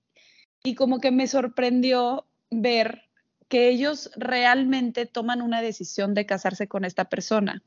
y 0.64 0.76
como 0.76 1.00
que 1.00 1.12
me 1.12 1.28
sorprendió 1.28 2.26
ver 2.50 3.04
que 3.48 3.70
ellos 3.70 4.12
realmente 4.16 5.06
toman 5.06 5.42
una 5.42 5.62
decisión 5.62 6.14
de 6.14 6.26
casarse 6.26 6.68
con 6.68 6.86
esta 6.86 7.06
persona. 7.06 7.64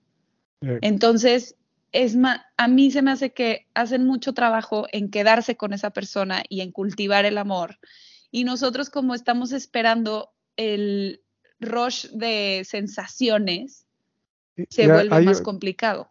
Entonces, 0.81 1.57
es 1.93 2.17
a 2.57 2.69
mí 2.69 2.91
se 2.91 3.03
me 3.03 3.11
hace 3.11 3.33
que 3.35 3.67
hacen 3.75 4.07
mucho 4.07 4.33
trabajo 4.33 4.87
en 4.93 5.11
quedarse 5.11 5.57
con 5.57 5.75
esa 5.75 5.91
persona 5.91 6.43
y 6.49 6.63
en 6.63 6.73
cultivar 6.73 7.27
el 7.27 7.37
amor. 7.37 7.79
Y 8.31 8.45
nosotros 8.45 8.89
como 8.89 9.15
estamos 9.15 9.53
esperando 9.53 10.33
el 10.57 11.23
rush 11.61 12.07
de 12.09 12.63
sensaciones, 12.65 13.84
se 14.69 14.91
vuelve 14.91 15.21
más 15.23 15.41
complicado. 15.41 16.09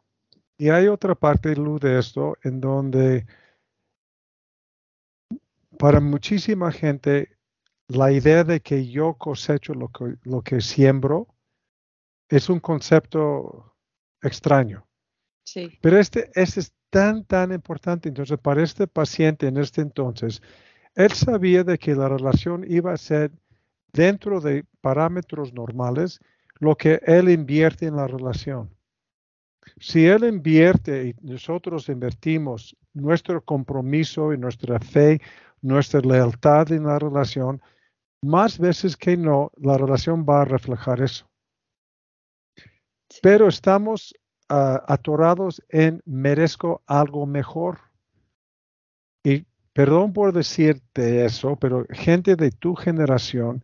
Y 0.58 0.70
hay 0.70 0.88
otra 0.88 1.16
parte, 1.16 1.56
Lu, 1.56 1.80
de 1.80 2.00
esto, 2.00 2.38
en 2.44 2.62
donde 2.62 3.26
para 5.78 6.00
muchísima 6.00 6.72
gente 6.72 7.38
la 7.88 8.12
idea 8.12 8.44
de 8.44 8.62
que 8.62 8.88
yo 8.88 9.16
cosecho 9.16 9.74
lo 9.74 9.90
que, 9.90 10.18
lo 10.24 10.42
que 10.42 10.62
siembro 10.62 11.28
es 12.30 12.50
un 12.50 12.60
concepto 12.60 13.76
extraño. 14.22 14.88
Sí. 15.44 15.78
Pero 15.82 16.00
este, 16.00 16.32
este 16.36 16.62
es 16.62 16.74
tan, 16.90 17.26
tan 17.26 17.52
importante. 17.52 18.08
Entonces, 18.08 18.38
para 18.40 18.64
este 18.64 18.88
paciente 18.88 19.48
en 19.48 19.58
este 19.58 19.82
entonces, 19.82 20.42
él 20.96 21.12
sabía 21.12 21.64
de 21.64 21.78
que 21.78 21.96
la 21.96 22.08
relación 22.08 22.64
iba 22.68 22.94
a 22.94 22.98
ser 22.98 23.32
dentro 23.92 24.40
de 24.40 24.66
parámetros 24.82 25.54
normales 25.54 26.20
lo 26.60 26.76
que 26.76 27.02
Él 27.06 27.30
invierte 27.30 27.86
en 27.86 27.96
la 27.96 28.08
relación. 28.08 28.70
Si 29.80 30.06
Él 30.06 30.24
invierte 30.24 31.08
y 31.08 31.16
nosotros 31.22 31.90
invertimos 31.90 32.76
nuestro 32.94 33.42
compromiso 33.44 34.34
y 34.34 34.38
nuestra 34.38 34.80
fe, 34.80 35.22
nuestra 35.62 36.02
lealtad 36.02 36.72
en 36.72 36.86
la 36.86 37.00
relación, 37.00 37.62
más 38.22 38.58
veces 38.58 38.96
que 38.96 39.18
no, 39.18 39.52
la 39.58 39.78
relación 39.78 40.26
va 40.28 40.42
a 40.42 40.46
reflejar 40.46 41.02
eso. 41.02 41.28
Pero 43.22 43.48
estamos 43.48 44.14
ah, 44.50 44.84
atorados 44.88 45.62
en 45.70 46.02
merezco 46.06 46.82
algo 46.88 47.26
mejor. 47.26 47.80
Y 49.24 49.46
perdón 49.74 50.14
por 50.14 50.34
decirte 50.34 51.26
eso, 51.26 51.56
pero 51.58 51.86
gente 51.90 52.36
de 52.36 52.52
tu 52.52 52.76
generación 52.76 53.64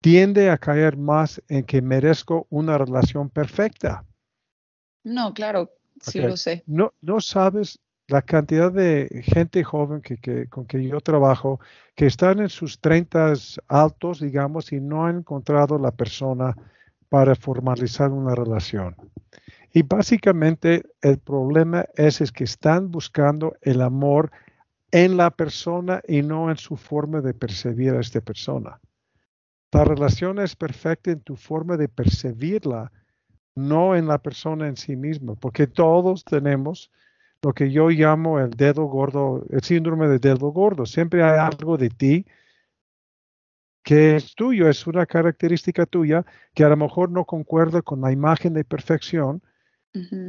tiende 0.00 0.50
a 0.50 0.58
caer 0.58 0.96
más 0.96 1.42
en 1.48 1.64
que 1.64 1.82
merezco 1.82 2.46
una 2.50 2.78
relación 2.78 3.28
perfecta. 3.28 4.04
No, 5.04 5.32
claro, 5.34 5.70
sí 6.00 6.20
lo 6.20 6.36
sé. 6.36 6.62
No, 6.66 6.92
no 7.00 7.20
sabes 7.20 7.78
la 8.10 8.22
cantidad 8.22 8.72
de 8.72 9.22
gente 9.24 9.62
joven 9.62 10.02
que, 10.02 10.48
con 10.48 10.66
que 10.66 10.82
yo 10.86 11.00
trabajo 11.00 11.60
que 11.94 12.06
están 12.06 12.40
en 12.40 12.48
sus 12.48 12.80
30 12.80 13.34
altos, 13.68 14.20
digamos, 14.20 14.72
y 14.72 14.80
no 14.80 15.06
han 15.06 15.18
encontrado 15.18 15.78
la 15.78 15.92
persona 15.92 16.56
para 17.08 17.34
formalizar 17.34 18.10
una 18.10 18.34
relación. 18.34 18.96
Y 19.72 19.82
básicamente 19.82 20.84
el 21.02 21.18
problema 21.18 21.86
es, 21.94 22.20
es 22.20 22.32
que 22.32 22.44
están 22.44 22.90
buscando 22.90 23.54
el 23.62 23.80
amor 23.80 24.32
en 24.90 25.16
la 25.16 25.30
persona 25.30 26.02
y 26.08 26.22
no 26.22 26.50
en 26.50 26.56
su 26.56 26.76
forma 26.76 27.20
de 27.20 27.34
percibir 27.34 27.94
a 27.94 28.00
esta 28.00 28.20
persona. 28.20 28.80
La 29.72 29.84
relación 29.84 30.38
es 30.38 30.56
perfecta 30.56 31.12
en 31.12 31.20
tu 31.20 31.36
forma 31.36 31.76
de 31.76 31.88
percibirla, 31.88 32.92
no 33.54 33.94
en 33.94 34.08
la 34.08 34.18
persona 34.18 34.66
en 34.66 34.76
sí 34.76 34.96
misma, 34.96 35.34
porque 35.34 35.66
todos 35.66 36.24
tenemos 36.24 36.90
lo 37.42 37.52
que 37.52 37.70
yo 37.70 37.88
llamo 37.88 38.38
el 38.38 38.50
dedo 38.50 38.84
gordo, 38.84 39.44
el 39.50 39.62
síndrome 39.62 40.08
de 40.08 40.18
dedo 40.18 40.50
gordo. 40.50 40.86
Siempre 40.86 41.22
hay 41.22 41.38
algo 41.38 41.76
de 41.76 41.90
ti 41.90 42.26
que 43.82 44.16
es 44.16 44.34
tuyo, 44.34 44.68
es 44.68 44.86
una 44.86 45.06
característica 45.06 45.86
tuya 45.86 46.24
que 46.54 46.64
a 46.64 46.68
lo 46.68 46.76
mejor 46.76 47.10
no 47.10 47.24
concuerda 47.24 47.80
con 47.80 48.00
la 48.02 48.12
imagen 48.12 48.52
de 48.52 48.64
perfección, 48.64 49.42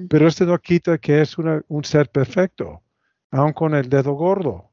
pero 0.10 0.28
este 0.28 0.46
no 0.46 0.58
quita 0.58 0.98
que 0.98 1.22
es 1.22 1.38
un 1.38 1.84
ser 1.84 2.10
perfecto, 2.10 2.82
aun 3.30 3.54
con 3.54 3.76
el 3.76 3.90
dedo 3.90 4.14
gordo. 4.14 4.72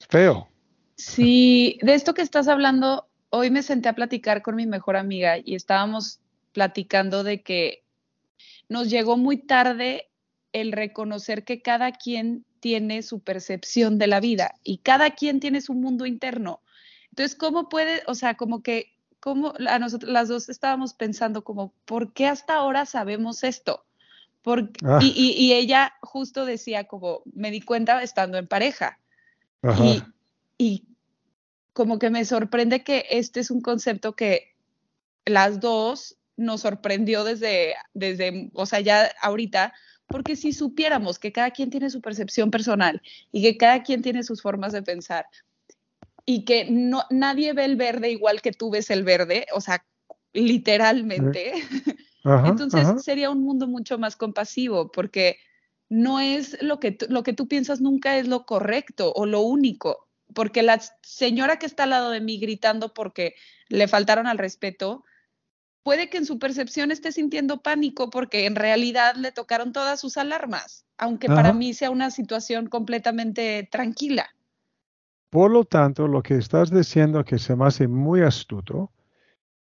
Es 0.00 0.06
feo. 0.06 0.48
Sí, 0.96 1.78
de 1.82 1.94
esto 1.94 2.14
que 2.14 2.22
estás 2.22 2.48
hablando, 2.48 3.08
hoy 3.34 3.50
me 3.50 3.62
senté 3.62 3.88
a 3.88 3.94
platicar 3.94 4.42
con 4.42 4.54
mi 4.54 4.66
mejor 4.66 4.96
amiga 4.96 5.38
y 5.38 5.56
estábamos 5.56 6.20
platicando 6.52 7.24
de 7.24 7.42
que 7.42 7.82
nos 8.68 8.88
llegó 8.88 9.16
muy 9.16 9.38
tarde 9.38 10.08
el 10.52 10.70
reconocer 10.70 11.44
que 11.44 11.60
cada 11.60 11.90
quien 11.92 12.44
tiene 12.60 13.02
su 13.02 13.20
percepción 13.20 13.98
de 13.98 14.06
la 14.06 14.20
vida 14.20 14.54
y 14.62 14.78
cada 14.78 15.10
quien 15.10 15.40
tiene 15.40 15.60
su 15.60 15.74
mundo 15.74 16.06
interno. 16.06 16.60
Entonces, 17.10 17.36
¿cómo 17.36 17.68
puede, 17.68 18.02
o 18.06 18.14
sea, 18.14 18.36
como 18.36 18.62
que, 18.62 18.94
como 19.18 19.54
a 19.68 19.78
nosotros 19.78 20.12
las 20.12 20.28
dos 20.28 20.48
estábamos 20.48 20.94
pensando 20.94 21.42
como, 21.42 21.72
¿por 21.84 22.12
qué 22.12 22.26
hasta 22.26 22.54
ahora 22.54 22.86
sabemos 22.86 23.42
esto? 23.42 23.84
Ah. 24.84 25.00
y, 25.02 25.52
ella 25.54 25.94
justo 26.02 26.44
decía 26.44 26.84
como, 26.84 27.22
me 27.32 27.50
di 27.50 27.62
cuenta 27.62 28.02
estando 28.02 28.36
en 28.38 28.46
pareja. 28.46 28.98
Y, 29.82 30.02
y 30.58 30.84
como 31.74 31.98
que 31.98 32.08
me 32.08 32.24
sorprende 32.24 32.82
que 32.82 33.04
este 33.10 33.40
es 33.40 33.50
un 33.50 33.60
concepto 33.60 34.14
que 34.14 34.54
las 35.26 35.60
dos 35.60 36.16
nos 36.36 36.62
sorprendió 36.62 37.24
desde, 37.24 37.74
desde, 37.92 38.50
o 38.54 38.64
sea, 38.64 38.80
ya 38.80 39.10
ahorita, 39.20 39.74
porque 40.06 40.36
si 40.36 40.52
supiéramos 40.52 41.18
que 41.18 41.32
cada 41.32 41.50
quien 41.50 41.70
tiene 41.70 41.90
su 41.90 42.00
percepción 42.00 42.50
personal 42.50 43.02
y 43.32 43.42
que 43.42 43.56
cada 43.56 43.82
quien 43.82 44.02
tiene 44.02 44.22
sus 44.22 44.40
formas 44.40 44.72
de 44.72 44.82
pensar 44.82 45.26
y 46.24 46.44
que 46.44 46.66
no, 46.70 47.02
nadie 47.10 47.52
ve 47.52 47.64
el 47.64 47.76
verde 47.76 48.10
igual 48.10 48.40
que 48.40 48.52
tú 48.52 48.70
ves 48.70 48.90
el 48.90 49.02
verde, 49.02 49.46
o 49.52 49.60
sea, 49.60 49.84
literalmente, 50.32 51.54
entonces 52.24 53.04
sería 53.04 53.30
un 53.30 53.42
mundo 53.42 53.66
mucho 53.66 53.98
más 53.98 54.14
compasivo 54.14 54.92
porque 54.92 55.38
no 55.88 56.20
es 56.20 56.56
lo 56.62 56.78
que, 56.78 56.96
lo 57.08 57.24
que 57.24 57.32
tú 57.32 57.48
piensas 57.48 57.80
nunca 57.80 58.16
es 58.16 58.28
lo 58.28 58.46
correcto 58.46 59.12
o 59.12 59.26
lo 59.26 59.40
único 59.40 60.04
porque 60.34 60.62
la 60.62 60.80
señora 61.02 61.58
que 61.58 61.66
está 61.66 61.84
al 61.84 61.90
lado 61.90 62.10
de 62.10 62.20
mí 62.20 62.38
gritando 62.38 62.92
porque 62.92 63.34
le 63.68 63.88
faltaron 63.88 64.26
al 64.26 64.38
respeto, 64.38 65.04
puede 65.82 66.10
que 66.10 66.18
en 66.18 66.26
su 66.26 66.38
percepción 66.38 66.90
esté 66.90 67.12
sintiendo 67.12 67.62
pánico 67.62 68.10
porque 68.10 68.46
en 68.46 68.56
realidad 68.56 69.14
le 69.16 69.32
tocaron 69.32 69.72
todas 69.72 70.00
sus 70.00 70.16
alarmas, 70.16 70.84
aunque 70.98 71.28
para 71.28 71.52
mí 71.52 71.74
sea 71.74 71.90
una 71.90 72.10
situación 72.10 72.66
completamente 72.66 73.68
tranquila. 73.70 74.28
Por 75.30 75.50
lo 75.50 75.64
tanto, 75.64 76.06
lo 76.06 76.22
que 76.22 76.36
estás 76.36 76.70
diciendo 76.70 77.24
que 77.24 77.38
se 77.38 77.56
me 77.56 77.66
hace 77.66 77.88
muy 77.88 78.22
astuto 78.22 78.92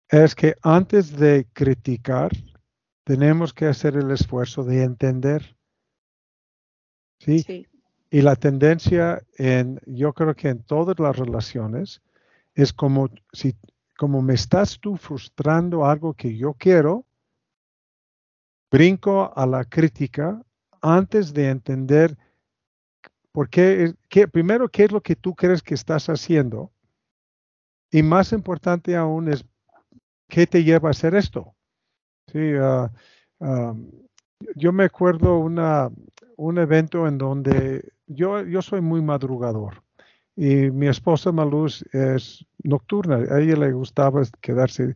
es 0.09 0.33
que 0.33 0.55
antes 0.63 1.15
de 1.15 1.47
criticar, 1.53 2.31
tenemos 3.03 3.53
que 3.53 3.65
hacer 3.65 3.95
el 3.95 4.11
esfuerzo 4.11 4.63
de 4.63 4.83
entender. 4.83 5.55
¿sí? 7.19 7.67
Y 8.12 8.22
la 8.22 8.36
tendencia 8.36 9.22
en, 9.38 9.80
yo 9.86 10.13
creo 10.13 10.36
que 10.36 10.50
en 10.50 10.63
todas 10.63 11.00
las 11.00 11.16
relaciones, 11.16 12.01
es 12.56 12.74
como 12.74 13.10
si, 13.32 13.56
como 13.98 14.22
me 14.22 14.34
estás 14.34 14.80
tú 14.80 14.98
frustrando 14.98 15.86
algo 15.86 16.13
que 16.13 16.36
yo 16.36 16.54
quiero, 16.54 17.06
brinco 18.72 19.32
a 19.36 19.46
la 19.46 19.63
crítica 19.63 20.42
antes 20.82 21.34
de 21.34 21.50
entender 21.50 22.18
por 23.32 23.50
qué, 23.50 23.94
primero, 24.32 24.70
qué 24.70 24.86
es 24.86 24.92
lo 24.92 25.01
que 25.01 25.16
tú 25.16 25.36
crees 25.36 25.62
que 25.62 25.74
estás 25.75 26.10
haciendo. 26.10 26.72
Y 27.92 28.04
más 28.04 28.32
importante 28.32 28.96
aún 28.96 29.30
es, 29.30 29.46
¿qué 30.28 30.48
te 30.48 30.63
lleva 30.63 30.89
a 30.89 30.92
hacer 30.92 31.16
esto? 31.16 31.56
Sí, 32.32 32.54
ah, 32.60 32.92
ah, 33.39 33.75
yo 34.56 34.72
me 34.72 34.86
acuerdo 34.86 35.39
una, 35.39 35.89
un 36.38 36.58
evento 36.58 37.08
en 37.08 37.18
donde 37.18 37.94
yo, 38.10 38.44
yo 38.44 38.62
soy 38.62 38.82
muy 38.82 39.01
madrugador 39.01 39.84
y 40.36 40.72
mi 40.72 40.88
esposa 40.88 41.32
Maluz 41.32 41.84
es 41.94 42.46
nocturna. 42.63 43.18
A 43.30 43.39
ella 43.39 43.56
le 43.58 43.72
gustaba 43.74 44.22
quedarse 44.42 44.96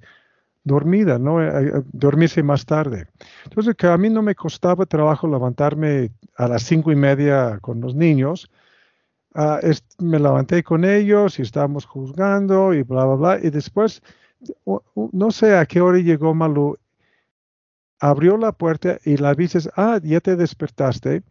dormida, 0.64 1.20
¿no? 1.20 1.44
Eh, 1.44 1.68
eh, 1.68 1.82
dormirse 1.92 2.42
más 2.44 2.66
tarde. 2.66 3.08
Entonces, 3.44 3.76
que 3.76 3.88
a 3.88 3.98
mí 3.98 4.10
no 4.10 4.22
me 4.22 4.36
costaba 4.36 4.86
trabajo 4.86 5.28
levantarme 5.28 6.12
a 6.38 6.48
las 6.48 6.64
cinco 6.64 6.92
y 6.92 6.96
media 6.96 7.60
con 7.62 7.82
los 7.82 7.96
niños. 7.96 8.50
Ah, 9.36 9.60
me 10.00 10.20
levanté 10.20 10.64
con 10.64 10.86
ellos 10.86 11.40
y 11.40 11.42
estábamos 11.42 11.86
juzgando 11.86 12.74
y 12.74 12.84
bla, 12.84 13.06
bla, 13.06 13.16
bla. 13.16 13.40
Y 13.46 13.50
después, 13.50 14.02
no 15.12 15.32
sé 15.32 15.58
a 15.58 15.66
qué 15.66 15.82
hora 15.82 16.00
llegó 16.00 16.34
Malú, 16.34 16.78
abrió 18.00 18.38
la 18.38 18.52
puerta 18.52 18.98
y 19.04 19.18
la 19.18 19.34
dices, 19.34 19.70
ah, 19.76 20.00
ya 20.02 20.20
te 20.22 20.36
despertaste. 20.36 21.24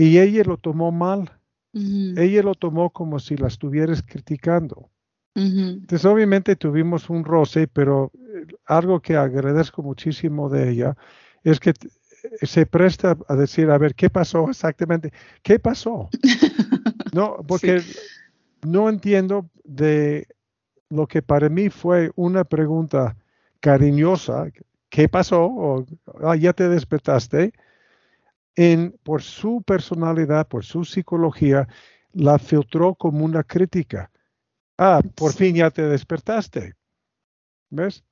Y 0.00 0.18
ella 0.18 0.44
lo 0.44 0.56
tomó 0.56 0.90
mal. 0.92 1.30
Ella 1.74 2.42
lo 2.42 2.54
tomó 2.54 2.88
como 2.88 3.18
si 3.18 3.36
la 3.36 3.48
estuvieras 3.48 4.02
criticando. 4.02 4.88
Entonces, 5.34 6.04
obviamente 6.06 6.56
tuvimos 6.56 7.10
un 7.10 7.22
roce, 7.22 7.68
pero 7.68 8.10
eh, 8.14 8.46
algo 8.64 9.00
que 9.00 9.16
agradezco 9.16 9.82
muchísimo 9.82 10.48
de 10.48 10.70
ella 10.70 10.96
es 11.44 11.60
que 11.60 11.70
eh, 11.70 12.46
se 12.46 12.64
presta 12.64 13.16
a 13.28 13.36
decir, 13.36 13.70
a 13.70 13.76
ver, 13.76 13.94
¿qué 13.94 14.08
pasó 14.08 14.48
exactamente? 14.48 15.12
¿Qué 15.42 15.58
pasó? 15.58 16.08
no, 17.12 17.36
porque 17.46 17.82
no 18.66 18.88
entiendo 18.88 19.50
de 19.64 20.26
lo 20.88 21.06
que 21.06 21.20
para 21.20 21.50
mí 21.50 21.68
fue 21.68 22.10
una 22.16 22.44
pregunta 22.44 23.16
cariñosa, 23.60 24.50
¿qué 24.88 25.08
pasó? 25.10 25.44
O 25.44 25.86
ah, 26.22 26.36
ya 26.36 26.54
te 26.54 26.68
despertaste. 26.70 27.52
En, 28.56 28.98
por 29.02 29.22
su 29.22 29.62
personalidad, 29.62 30.48
por 30.48 30.64
su 30.64 30.84
psicología, 30.84 31.68
la 32.12 32.38
filtró 32.38 32.94
como 32.94 33.24
una 33.24 33.44
crítica 33.44 34.10
ah, 34.80 35.02
por 35.14 35.32
fin 35.32 35.54
ya 35.54 35.70
te 35.70 35.82
despertaste. 35.82 36.74
¿Ves? 37.68 38.02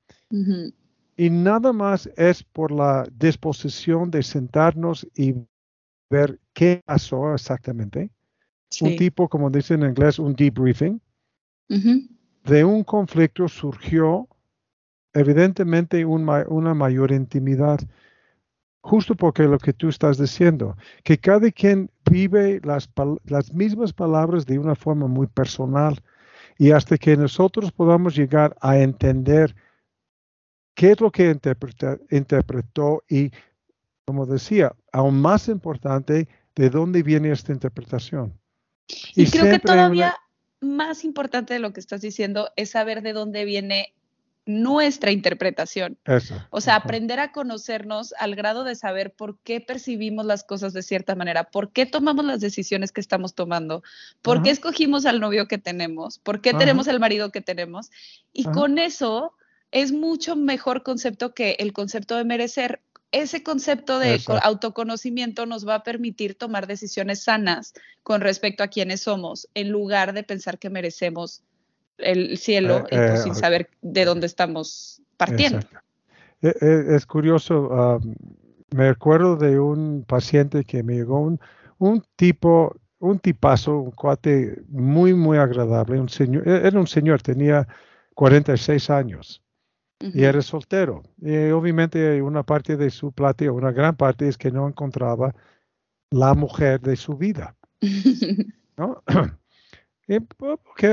Y 1.17 1.29
nada 1.29 1.73
más 1.73 2.09
es 2.15 2.43
por 2.43 2.71
la 2.71 3.05
disposición 3.11 4.09
de 4.09 4.23
sentarnos 4.23 5.05
y 5.15 5.35
ver 6.09 6.39
qué 6.53 6.81
pasó 6.85 7.33
exactamente. 7.33 8.11
Un 8.81 8.95
tipo, 8.95 9.27
como 9.27 9.49
dicen 9.49 9.83
en 9.83 9.89
inglés, 9.89 10.19
un 10.19 10.33
debriefing. 10.35 11.01
De 12.45 12.63
un 12.63 12.83
conflicto 12.83 13.47
surgió 13.47 14.27
evidentemente 15.13 16.05
una 16.05 16.73
mayor 16.73 17.11
intimidad, 17.11 17.79
justo 18.81 19.15
porque 19.15 19.43
lo 19.43 19.57
que 19.57 19.73
tú 19.73 19.89
estás 19.89 20.17
diciendo, 20.17 20.77
que 21.03 21.17
cada 21.17 21.51
quien 21.51 21.89
vive 22.09 22.61
las, 22.63 22.89
las 23.25 23.53
mismas 23.53 23.93
palabras 23.93 24.45
de 24.45 24.57
una 24.59 24.75
forma 24.75 25.07
muy 25.07 25.27
personal 25.27 26.01
y 26.57 26.71
hasta 26.71 26.97
que 26.97 27.15
nosotros 27.15 27.71
podamos 27.71 28.15
llegar 28.15 28.55
a 28.61 28.77
entender 28.79 29.55
qué 30.75 30.91
es 30.91 31.01
lo 31.01 31.11
que 31.11 31.37
interpretó 32.09 33.03
y, 33.09 33.31
como 34.05 34.25
decía, 34.25 34.75
aún 34.91 35.21
más 35.21 35.47
importante, 35.49 36.27
de 36.55 36.69
dónde 36.69 37.03
viene 37.03 37.31
esta 37.31 37.53
interpretación. 37.53 38.37
Y, 39.15 39.29
creo 39.29 39.51
que 39.51 39.59
todavía 39.59 40.15
más 40.61 41.05
importante 41.05 41.53
de 41.53 41.59
lo 41.59 41.71
que 41.71 41.79
estás 41.79 42.01
diciendo 42.01 42.49
es 42.55 42.71
saber 42.71 43.01
de 43.01 43.13
dónde 43.13 43.45
viene 43.45 43.93
nuestra 44.45 45.11
interpretación. 45.11 45.97
O 46.49 46.61
sea, 46.61 46.75
aprender 46.75 47.19
a 47.19 47.31
conocernos 47.31 48.13
al 48.17 48.35
grado 48.35 48.63
de 48.63 48.75
saber 48.75 49.13
por 49.13 49.37
qué 49.39 49.61
percibimos 49.61 50.25
las 50.25 50.43
cosas 50.43 50.73
de 50.73 50.81
cierta 50.81 51.15
manera, 51.15 51.45
por 51.45 51.71
qué 51.71 51.85
tomamos 51.85 52.25
las 52.25 52.41
decisiones 52.41 52.91
que 52.91 53.01
estamos 53.01 53.35
tomando, 53.35 53.83
por 54.21 54.41
qué 54.41 54.49
escogimos 54.49 55.05
al 55.05 55.19
novio 55.19 55.47
que 55.47 55.57
tenemos, 55.57 56.19
por 56.19 56.41
qué 56.41 56.53
tenemos 56.53 56.87
el 56.87 56.99
marido 56.99 57.31
que 57.31 57.41
tenemos. 57.41 57.91
Y 58.33 58.45
con 58.45 58.79
eso 58.79 59.33
es 59.71 59.91
mucho 59.91 60.35
mejor 60.35 60.83
concepto 60.83 61.33
que 61.33 61.55
el 61.59 61.73
concepto 61.73 62.15
de 62.17 62.23
merecer. 62.23 62.81
Ese 63.11 63.41
concepto 63.41 63.97
de 63.97 64.21
autoconocimiento 64.43 65.47
nos 65.47 65.67
va 65.67 65.75
a 65.75 65.83
permitir 65.83 66.35
tomar 66.35 66.67
decisiones 66.67 67.23
sanas 67.23 67.73
con 68.03 68.21
respecto 68.21 68.63
a 68.63 68.67
quiénes 68.67 69.01
somos, 69.01 69.47
en 69.55 69.69
lugar 69.69 70.13
de 70.13 70.23
pensar 70.23 70.59
que 70.59 70.69
merecemos 70.69 71.41
el 72.01 72.37
cielo 72.37 72.85
eh, 72.89 73.07
pues, 73.09 73.23
sin 73.23 73.33
eh, 73.33 73.35
saber 73.35 73.69
de 73.81 74.05
dónde 74.05 74.27
estamos 74.27 75.01
partiendo. 75.17 75.59
Eh, 76.41 76.85
es 76.89 77.05
curioso, 77.05 77.99
me 78.71 78.87
acuerdo 78.87 79.35
de 79.35 79.59
un 79.59 80.05
paciente 80.07 80.63
que 80.63 80.83
me 80.83 80.95
llegó, 80.95 81.19
un, 81.19 81.39
un, 81.77 82.03
tipo, 82.15 82.75
un 82.99 83.19
tipazo, 83.19 83.77
un 83.79 83.91
cuate 83.91 84.61
muy, 84.69 85.13
muy 85.13 85.37
agradable, 85.37 85.99
un 85.99 86.09
señor, 86.09 86.47
e, 86.47 86.67
era 86.67 86.79
un 86.79 86.87
señor, 86.87 87.21
tenía 87.21 87.67
46 88.15 88.89
años 88.89 89.41
y 90.01 90.23
era 90.23 90.41
soltero. 90.41 91.03
Y 91.21 91.49
obviamente 91.49 92.21
una 92.21 92.43
parte 92.43 92.77
de 92.77 92.89
su 92.89 93.11
plática, 93.11 93.51
una 93.51 93.71
gran 93.71 93.95
parte 93.95 94.27
es 94.27 94.37
que 94.37 94.51
no 94.51 94.67
encontraba 94.67 95.35
la 96.09 96.33
mujer 96.33 96.79
de 96.79 96.95
su 96.95 97.17
vida. 97.17 97.55
¿no? 98.77 99.03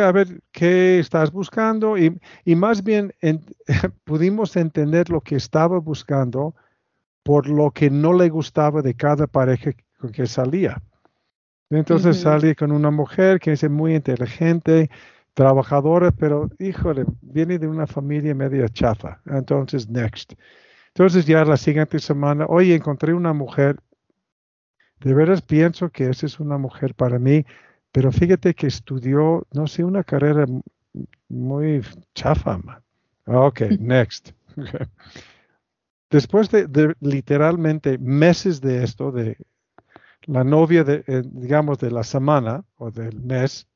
A 0.03 0.13
ver 0.13 0.43
qué 0.53 0.99
estás 0.99 1.33
buscando 1.33 1.97
y, 1.97 2.21
más 2.55 2.83
bien 2.83 3.15
pudimos 4.05 4.57
entender 4.57 5.11
lo 5.11 5.21
que 5.21 5.37
estaba 5.37 5.79
buscando 5.79 6.55
por 7.23 7.49
lo 7.49 7.71
que 7.71 7.91
no 7.91 8.13
le 8.13 8.29
gustaba 8.29 8.83
de 8.83 8.95
cada 8.95 9.27
pareja 9.27 9.73
con 9.99 10.13
que 10.13 10.27
salía. 10.27 10.83
Entonces 11.71 12.21
salí 12.21 12.55
con 12.55 12.71
una 12.71 12.91
mujer 12.91 13.41
que 13.41 13.53
es 13.53 13.69
muy 13.69 13.97
inteligente, 13.97 14.89
trabajadora, 15.35 16.13
pero 16.13 16.49
híjole, 16.59 17.05
viene 17.23 17.59
de 17.59 17.67
una 17.67 17.87
familia 17.87 18.35
media 18.35 18.69
chafa. 18.69 19.21
Entonces, 19.27 19.89
next. 19.89 20.35
Entonces 20.89 21.27
ya 21.27 21.45
la 21.45 21.57
siguiente 21.57 21.99
semana, 21.99 22.47
oye, 22.49 22.75
encontré 22.75 23.13
una 23.13 23.33
mujer, 23.33 23.77
de 25.01 25.13
veras 25.13 25.43
pienso 25.43 25.91
que 25.91 26.09
esa 26.09 26.27
es 26.27 26.41
una 26.41 26.57
mujer 26.57 26.95
para 26.95 27.19
mí 27.19 27.45
pero 27.97 28.13
fíjate 28.13 28.53
que 28.53 28.67
estudió, 28.67 29.47
no 29.55 29.67
sé, 29.67 29.83
una 29.83 30.05
carrera 30.05 30.45
muy 31.31 31.81
chafa. 32.15 32.61
Ok, 33.25 33.63
next. 33.81 34.33
Después 36.11 36.51
de, 36.51 36.95
literalmente 37.01 37.97
meses 37.97 38.61
de 38.61 38.85
esto, 38.85 39.11
de 39.13 39.39
la 40.25 40.45
novia, 40.45 40.85
de, 40.85 41.05
eh, 41.07 41.23
digamos, 41.25 41.79
de 41.79 41.91
la 41.91 42.05
semana 42.05 42.67
o 42.77 42.91
del 42.91 43.19
mes, 43.23 43.67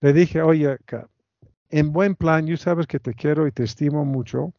le 0.00 0.12
dije, 0.12 0.40
oye, 0.40 0.78
en 1.68 1.92
buen 1.92 2.14
plan, 2.14 2.46
tú 2.46 2.56
sabes 2.56 2.86
que 2.86 3.00
te 3.00 3.12
quiero 3.12 3.48
y 3.48 3.50
te 3.50 3.64
estimo 3.64 4.04
mucho, 4.04 4.54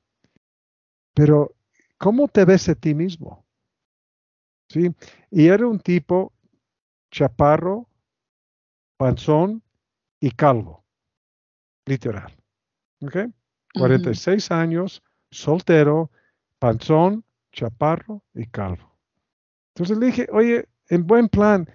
pero 1.13 1.55
¿cómo 1.97 2.27
te 2.27 2.43
ves 2.43 2.67
a 2.67 2.75
ti 2.75 2.93
mismo? 2.93 3.45
¿Sí? 4.67 4.93
Y 5.29 5.47
era 5.47 5.65
un 5.65 5.79
tipo 5.79 6.33
chaparro, 7.11 7.87
panzón 9.01 9.63
y 10.19 10.29
calvo. 10.29 10.85
Literal. 11.87 12.31
¿Ok? 13.01 13.17
46 13.73 14.51
años, 14.51 15.01
soltero, 15.31 16.11
panzón, 16.59 17.23
chaparro 17.51 18.23
y 18.35 18.45
calvo. 18.45 18.95
Entonces 19.73 19.97
le 19.97 20.05
dije, 20.07 20.27
oye, 20.31 20.67
en 20.89 21.07
buen 21.07 21.29
plan, 21.29 21.67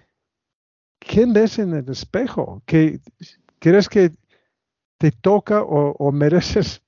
¿quién 0.99 1.33
ves 1.33 1.59
en 1.59 1.73
el 1.73 1.89
espejo? 1.89 2.61
¿Que, 2.65 3.01
¿Crees 3.59 3.89
que 3.89 4.11
te 4.97 5.11
toca 5.11 5.63
o, 5.63 6.11
mereces 6.11 6.81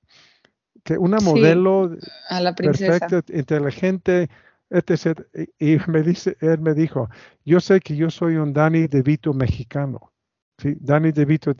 que 0.84 0.96
una 0.96 1.18
modelo 1.18 1.96
a 2.30 2.40
la 2.40 2.54
perfecta, 2.54 3.22
inteligente, 3.28 4.30
etc. 4.70 5.20
Y, 5.58 5.76
me 5.86 6.02
dice, 6.02 6.36
él 6.40 6.60
me 6.60 6.72
dijo, 6.72 7.10
yo 7.44 7.60
sé 7.60 7.80
que 7.80 7.94
yo 7.94 8.08
soy 8.08 8.36
un 8.36 8.54
Danny 8.54 8.86
DeVito 8.86 9.34
mexicano. 9.34 10.10
Sí, 10.60 10.76
Danny 10.78 11.10
DeVito, 11.12 11.54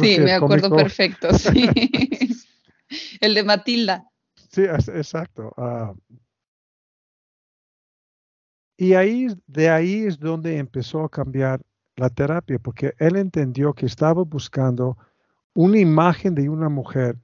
Sí, 0.00 0.18
me 0.20 0.32
acuerdo 0.32 0.74
perfecto, 0.74 1.32
sí. 1.36 1.68
el 3.20 3.34
de 3.34 3.42
Matilda. 3.42 4.08
Sí, 4.50 4.62
exacto. 4.62 5.52
Ah, 5.56 5.92
Y 8.76 8.94
ahí, 8.94 9.28
de 9.46 9.70
ahí 9.70 10.04
es 10.04 10.18
donde 10.18 10.58
empezó 10.58 11.04
a 11.04 11.08
cambiar 11.08 11.60
la 11.96 12.10
terapia, 12.10 12.58
porque 12.58 12.94
él 12.98 13.16
entendió 13.16 13.72
que 13.72 13.86
estaba 13.86 14.22
buscando 14.22 14.96
una 15.54 15.78
imagen 15.78 16.34
de 16.34 16.48
una 16.48 16.68
mujer 16.68 17.16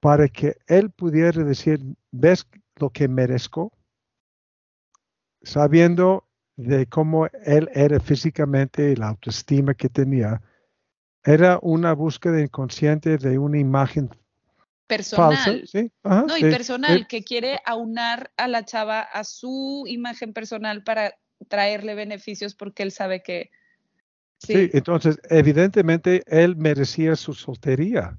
para 0.00 0.28
que 0.28 0.56
él 0.68 0.90
pudiera 0.90 1.42
decir, 1.42 1.80
¿ves 2.12 2.46
lo 2.76 2.90
que 2.90 3.08
merezco? 3.08 3.72
Sabiendo 5.42 6.28
de 6.56 6.86
cómo 6.86 7.26
él 7.44 7.68
era 7.74 7.98
físicamente 8.00 8.92
y 8.92 8.96
la 8.96 9.08
autoestima 9.08 9.74
que 9.74 9.88
tenía, 9.88 10.40
era 11.28 11.58
una 11.60 11.92
búsqueda 11.92 12.40
inconsciente 12.40 13.18
de 13.18 13.38
una 13.38 13.58
imagen 13.58 14.10
personal. 14.86 15.36
falsa. 15.36 15.66
¿sí? 15.66 15.92
no, 16.02 16.36
y 16.38 16.40
personal, 16.40 17.06
que 17.06 17.22
quiere 17.22 17.60
aunar 17.66 18.30
a 18.36 18.48
la 18.48 18.64
chava 18.64 19.00
a 19.00 19.24
su 19.24 19.84
imagen 19.86 20.32
personal 20.32 20.82
para 20.82 21.14
traerle 21.48 21.94
beneficios 21.94 22.54
porque 22.54 22.82
él 22.82 22.92
sabe 22.92 23.22
que... 23.22 23.50
Sí, 24.38 24.70
entonces 24.72 25.18
evidentemente 25.28 26.22
él 26.26 26.56
merecía 26.56 27.16
su 27.16 27.34
soltería 27.34 28.16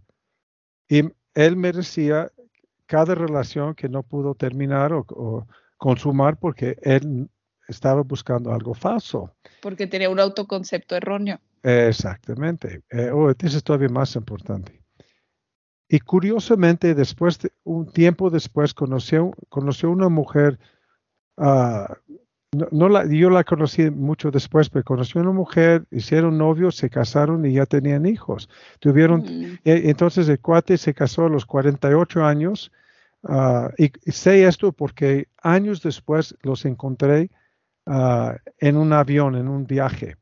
y 0.87 1.03
él 1.33 1.55
merecía 1.55 2.29
cada 2.85 3.15
relación 3.15 3.73
que 3.73 3.87
no 3.87 4.03
pudo 4.03 4.35
terminar 4.35 4.91
o 4.93 5.47
consumar 5.77 6.37
porque 6.37 6.77
él 6.81 7.29
estaba 7.69 8.01
buscando 8.01 8.51
algo 8.51 8.73
falso. 8.73 9.33
Porque 9.61 9.87
tenía 9.87 10.09
un 10.09 10.19
autoconcepto 10.19 10.95
erróneo. 10.95 11.39
Exactamente. 11.63 12.83
Eh, 12.89 13.11
oh, 13.11 13.29
eso 13.31 13.57
es 13.57 13.63
todavía 13.63 13.89
más 13.89 14.15
importante. 14.15 14.81
Y 15.87 15.99
curiosamente, 15.99 16.93
después 16.93 17.39
de, 17.39 17.51
un 17.63 17.91
tiempo 17.91 18.29
después, 18.29 18.73
conoció, 18.73 19.33
conoció 19.49 19.89
una 19.89 20.07
mujer, 20.07 20.59
uh, 21.37 21.85
no, 22.71 22.89
la, 22.89 23.05
yo 23.05 23.29
la 23.29 23.43
conocí 23.43 23.89
mucho 23.89 24.31
después, 24.31 24.69
pero 24.69 24.83
conoció 24.83 25.21
una 25.21 25.31
mujer, 25.31 25.85
hicieron 25.91 26.37
novios, 26.37 26.75
se 26.75 26.89
casaron 26.89 27.45
y 27.45 27.53
ya 27.53 27.65
tenían 27.65 28.05
hijos. 28.05 28.49
Tuvieron, 28.79 29.21
mm. 29.21 29.43
eh, 29.65 29.81
entonces 29.85 30.29
el 30.29 30.39
cuate 30.39 30.77
se 30.77 30.93
casó 30.93 31.25
a 31.25 31.29
los 31.29 31.45
48 31.45 32.23
años. 32.23 32.71
Uh, 33.21 33.67
y, 33.77 33.91
y, 34.05 34.11
sé 34.13 34.45
esto 34.45 34.71
porque 34.71 35.27
años 35.43 35.81
después 35.81 36.37
los 36.41 36.63
encontré 36.63 37.29
uh, 37.85 38.31
en 38.59 38.77
un 38.77 38.93
avión, 38.93 39.35
en 39.35 39.49
un 39.49 39.67
viaje. 39.67 40.15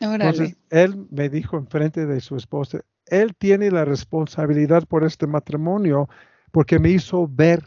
Entonces, 0.00 0.56
él 0.70 1.06
me 1.10 1.28
dijo 1.28 1.56
enfrente 1.56 2.06
de 2.06 2.20
su 2.20 2.36
esposa, 2.36 2.80
él 3.06 3.34
tiene 3.36 3.70
la 3.70 3.84
responsabilidad 3.84 4.84
por 4.86 5.04
este 5.04 5.26
matrimonio 5.26 6.08
porque 6.50 6.78
me 6.78 6.90
hizo 6.90 7.28
ver 7.28 7.62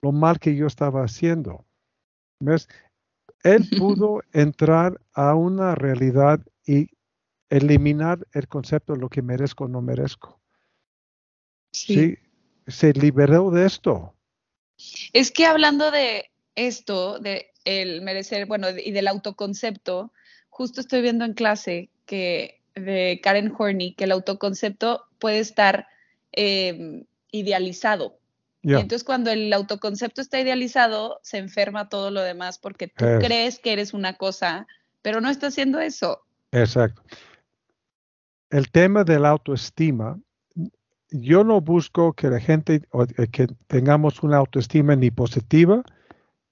lo 0.00 0.12
mal 0.12 0.38
que 0.38 0.56
yo 0.56 0.66
estaba 0.66 1.04
haciendo. 1.04 1.64
¿Ves? 2.40 2.68
Él 3.42 3.68
pudo 3.78 4.22
entrar 4.32 5.00
a 5.12 5.34
una 5.34 5.74
realidad 5.74 6.40
y 6.66 6.88
eliminar 7.50 8.26
el 8.32 8.48
concepto 8.48 8.94
de 8.94 9.00
lo 9.00 9.08
que 9.08 9.22
merezco 9.22 9.64
o 9.64 9.68
no 9.68 9.82
merezco. 9.82 10.40
Sí. 11.72 12.18
Se 12.66 12.92
liberó 12.92 13.50
de 13.50 13.66
esto. 13.66 14.14
Es 15.12 15.30
que 15.30 15.46
hablando 15.46 15.90
de 15.90 16.30
esto, 16.54 17.18
de 17.18 17.50
el 17.64 18.02
merecer, 18.02 18.46
bueno, 18.46 18.68
y 18.70 18.92
del 18.92 19.08
autoconcepto, 19.08 20.12
justo 20.52 20.82
estoy 20.82 21.00
viendo 21.00 21.24
en 21.24 21.32
clase 21.32 21.88
que 22.04 22.60
de 22.74 23.20
Karen 23.22 23.52
Horney 23.56 23.94
que 23.94 24.04
el 24.04 24.12
autoconcepto 24.12 25.06
puede 25.18 25.38
estar 25.38 25.88
em, 26.30 27.04
idealizado. 27.32 28.18
Y 28.64 28.74
entonces 28.74 29.02
cuando 29.02 29.30
el 29.32 29.52
autoconcepto 29.52 30.20
está 30.20 30.38
idealizado, 30.38 31.18
se 31.22 31.38
enferma 31.38 31.88
todo 31.88 32.12
lo 32.12 32.20
demás 32.20 32.58
porque 32.58 32.86
tú 32.86 33.04
crees 33.18 33.58
que 33.58 33.72
eres 33.72 33.92
una 33.92 34.16
cosa, 34.16 34.68
pero 35.00 35.20
no 35.20 35.30
estás 35.30 35.54
haciendo 35.54 35.80
eso. 35.80 36.22
Exacto. 36.52 37.02
El 38.50 38.70
tema 38.70 39.02
de 39.02 39.18
la 39.18 39.30
autoestima, 39.30 40.20
yo 41.10 41.42
no 41.42 41.60
busco 41.60 42.12
que 42.12 42.28
la 42.28 42.38
gente, 42.38 42.82
eh, 43.16 43.26
que 43.32 43.48
tengamos 43.66 44.22
una 44.22 44.36
autoestima 44.36 44.94
ni 44.94 45.10
positiva 45.10 45.82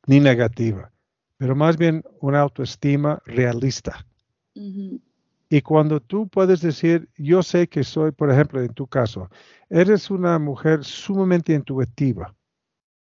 ni 0.07 0.19
negativa 0.19 0.91
pero 1.41 1.57
más 1.57 1.79
bien 1.79 2.05
una 2.21 2.41
autoestima 2.41 3.19
realista. 3.25 4.07
Y 4.53 5.63
cuando 5.63 5.99
tú 5.99 6.29
puedes 6.29 6.61
decir, 6.61 7.09
yo 7.17 7.43
sé 7.43 7.67
que 7.67 7.83
soy, 7.83 8.13
por 8.13 8.31
ejemplo, 8.31 8.61
en 8.61 8.75
tu 8.75 8.87
caso, 8.87 9.31
eres 9.71 10.11
una 10.11 10.39
mujer 10.39 10.85
sumamente 10.85 11.55
intuitiva. 11.55 12.35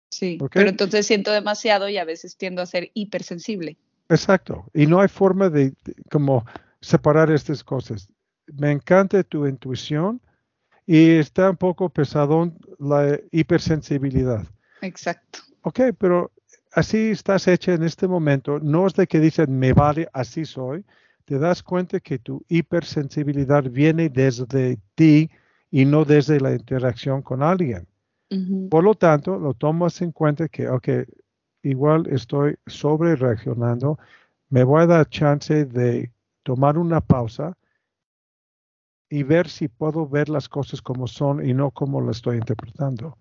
Sí, 0.09 0.37
pero 0.51 0.69
entonces 0.69 1.07
siento 1.07 1.31
demasiado 1.31 1.87
y 1.87 1.97
a 1.97 2.03
veces 2.03 2.35
tiendo 2.35 2.61
a 2.61 2.65
ser 2.65 2.91
hipersensible. 2.93 3.77
Exacto, 4.09 4.65
y 4.73 4.85
no 4.85 4.99
hay 4.99 5.07
forma 5.07 5.49
de, 5.49 5.73
como 6.11 6.45
separar 6.81 7.31
estas 7.31 7.63
cosas. 7.63 8.09
Me 8.47 8.69
encanta 8.69 9.23
tu 9.23 9.47
intuición 9.47 10.19
y 10.85 11.11
está 11.11 11.51
un 11.51 11.57
poco 11.57 11.87
pesadón 11.87 12.59
la 12.79 13.17
hipersensibilidad. 13.31 14.45
Exacto. 14.81 15.39
Ok, 15.61 15.79
pero 15.97 16.33
así 16.75 17.11
estás 17.11 17.47
hecha 17.47 17.73
en 17.73 17.83
este 17.83 18.07
momento, 18.07 18.59
no 18.59 18.85
es 18.85 18.93
de 18.93 19.07
que 19.07 19.19
dicen 19.19 19.57
me 19.57 19.73
vale, 19.73 20.07
así 20.13 20.45
soy, 20.45 20.85
te 21.23 21.39
das 21.39 21.63
cuenta 21.63 21.99
que 21.99 22.19
tu 22.19 22.43
hipersensibilidad 22.49 23.63
viene 23.63 24.09
desde 24.09 24.77
ti 24.93 25.31
y 25.71 25.85
no 25.85 26.05
desde 26.05 26.39
la 26.39 26.53
interacción 26.53 27.21
con 27.21 27.41
alguien. 27.41 27.87
Por 28.69 28.83
lo 28.83 28.95
tanto, 28.95 29.39
lo 29.39 29.53
tomas 29.53 30.01
en 30.01 30.11
cuenta 30.11 30.49
que, 30.49 30.67
ok, 30.67 30.89
igual 31.63 32.07
estoy 32.11 32.57
sobre 32.67 33.15
reaccionando, 33.15 33.97
me 34.49 34.63
voy 34.63 34.83
a 34.83 34.87
dar 34.87 35.09
chance 35.09 35.65
de 35.65 36.11
tomar 36.43 36.77
una 36.77 36.99
pausa 36.99 37.57
y 39.09 39.23
ver 39.23 39.47
si 39.47 39.69
puedo 39.69 40.07
ver 40.07 40.27
las 40.27 40.49
cosas 40.49 40.81
como 40.81 41.07
son 41.07 41.47
y 41.47 41.53
no 41.53 41.71
como 41.71 42.01
las 42.01 42.17
estoy 42.17 42.37
interpretando. 42.37 43.17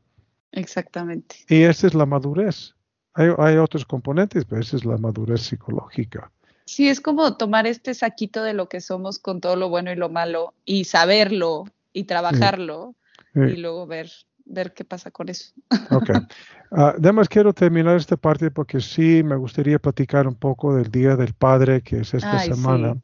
Exactamente. 0.51 1.37
Y 1.49 1.63
esa 1.63 1.87
es 1.87 1.95
la 1.95 2.07
madurez. 2.07 2.75
Hay, 3.15 3.57
otros 3.59 3.85
componentes, 3.85 4.45
pero 4.45 4.61
esa 4.61 4.77
es 4.77 4.85
la 4.85 4.99
madurez 4.99 5.43
psicológica. 5.43 6.33
Sí, 6.67 6.89
es 6.89 7.01
como 7.01 7.37
tomar 7.37 7.67
este 7.67 7.95
saquito 7.95 8.43
de 8.43 8.55
lo 8.55 8.69
que 8.69 8.81
somos 8.81 9.19
con 9.21 9.41
todo 9.41 9.55
lo 9.55 9.69
bueno 9.69 9.93
y 9.93 9.97
lo 9.97 10.09
malo 10.09 10.53
y 10.65 10.85
saberlo 10.85 11.65
y 11.93 12.05
trabajarlo 12.05 12.95
y 13.35 13.57
luego 13.57 13.87
ver, 13.87 14.11
ver 14.45 14.73
qué 14.75 14.85
pasa 14.85 15.11
con 15.11 15.29
eso. 15.29 15.53
Ok. 15.91 16.11
Ah, 16.77 16.95
además, 16.99 17.29
quiero 17.29 17.53
terminar 17.53 17.97
esta 17.97 18.17
parte 18.17 18.51
porque 18.51 18.81
sí 18.81 19.23
me 19.23 19.37
gustaría 19.37 19.79
platicar 19.79 20.27
un 20.27 20.35
poco 20.35 20.75
del 20.75 20.91
Día 20.91 21.15
del 21.15 21.33
Padre, 21.33 21.83
que 21.83 21.99
es 21.99 22.15
esta 22.15 22.41
semana. 22.41 22.97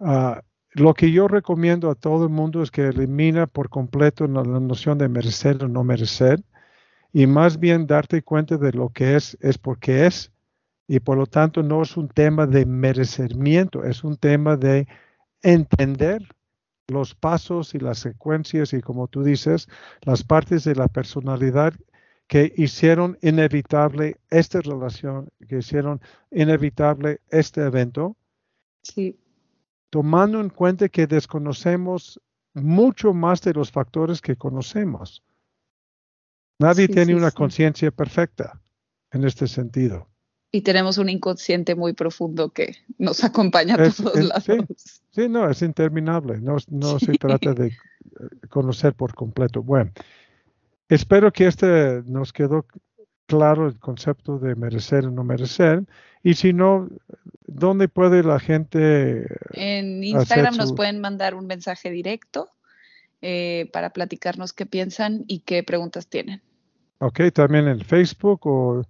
Ah, 0.00 0.42
lo 0.72 0.92
que 0.92 1.10
yo 1.10 1.26
recomiendo 1.26 1.90
a 1.90 1.94
todo 1.94 2.24
el 2.24 2.30
mundo 2.30 2.62
es 2.62 2.70
que 2.70 2.88
elimina 2.88 3.46
por 3.46 3.70
completo 3.70 4.26
la 4.26 4.42
noción 4.42 4.98
de 4.98 5.08
merecer 5.08 5.64
o 5.64 5.68
no 5.68 5.82
merecer 5.82 6.42
y 7.12 7.26
más 7.26 7.58
bien 7.58 7.86
darte 7.86 8.22
cuenta 8.22 8.56
de 8.56 8.72
lo 8.72 8.90
que 8.90 9.16
es, 9.16 9.36
es 9.40 9.58
porque 9.58 10.06
es, 10.06 10.32
y 10.86 11.00
por 11.00 11.16
lo 11.16 11.26
tanto 11.26 11.62
no 11.62 11.82
es 11.82 11.96
un 11.96 12.08
tema 12.08 12.46
de 12.46 12.66
merecimiento, 12.66 13.84
es 13.84 14.04
un 14.04 14.16
tema 14.16 14.56
de 14.56 14.86
entender 15.42 16.22
los 16.88 17.14
pasos 17.14 17.74
y 17.74 17.78
las 17.78 17.98
secuencias 17.98 18.72
y 18.72 18.80
como 18.80 19.08
tú 19.08 19.22
dices, 19.22 19.68
las 20.02 20.24
partes 20.24 20.64
de 20.64 20.74
la 20.74 20.88
personalidad 20.88 21.74
que 22.26 22.52
hicieron 22.56 23.18
inevitable 23.22 24.16
esta 24.30 24.60
relación, 24.60 25.28
que 25.48 25.58
hicieron 25.58 26.00
inevitable 26.30 27.20
este 27.30 27.62
evento. 27.62 28.16
Sí. 28.82 29.18
Tomando 29.90 30.40
en 30.40 30.48
cuenta 30.48 30.88
que 30.88 31.06
desconocemos 31.08 32.20
mucho 32.54 33.12
más 33.12 33.40
de 33.42 33.52
los 33.52 33.70
factores 33.72 34.20
que 34.20 34.36
conocemos. 34.36 35.24
Nadie 36.60 36.88
tiene 36.88 37.14
una 37.14 37.30
conciencia 37.30 37.90
perfecta 37.90 38.60
en 39.12 39.24
este 39.24 39.48
sentido. 39.48 40.06
Y 40.52 40.60
tenemos 40.60 40.98
un 40.98 41.08
inconsciente 41.08 41.74
muy 41.74 41.94
profundo 41.94 42.50
que 42.50 42.76
nos 42.98 43.24
acompaña 43.24 43.76
a 43.76 43.90
todos 43.90 44.16
lados. 44.16 44.44
Sí, 45.10 45.28
no, 45.28 45.48
es 45.48 45.62
interminable. 45.62 46.38
No, 46.40 46.58
se 46.98 47.12
trata 47.14 47.54
de 47.54 47.68
eh, 47.68 47.72
conocer 48.50 48.92
por 48.92 49.14
completo. 49.14 49.62
Bueno, 49.62 49.90
espero 50.88 51.32
que 51.32 51.46
este 51.46 52.02
nos 52.04 52.32
quedó 52.32 52.66
claro 53.24 53.66
el 53.66 53.78
concepto 53.78 54.38
de 54.38 54.54
merecer 54.54 55.06
o 55.06 55.10
no 55.10 55.24
merecer. 55.24 55.84
Y 56.22 56.34
si 56.34 56.52
no, 56.52 56.90
¿dónde 57.46 57.88
puede 57.88 58.22
la 58.22 58.38
gente? 58.38 59.26
En 59.54 60.04
Instagram 60.04 60.56
nos 60.56 60.74
pueden 60.74 61.00
mandar 61.00 61.34
un 61.34 61.46
mensaje 61.46 61.90
directo 61.90 62.50
eh, 63.22 63.70
para 63.72 63.94
platicarnos 63.94 64.52
qué 64.52 64.66
piensan 64.66 65.24
y 65.26 65.40
qué 65.40 65.62
preguntas 65.62 66.06
tienen. 66.06 66.42
Ok, 67.00 67.20
también 67.32 67.66
en 67.68 67.80
Facebook 67.80 68.46
o... 68.46 68.82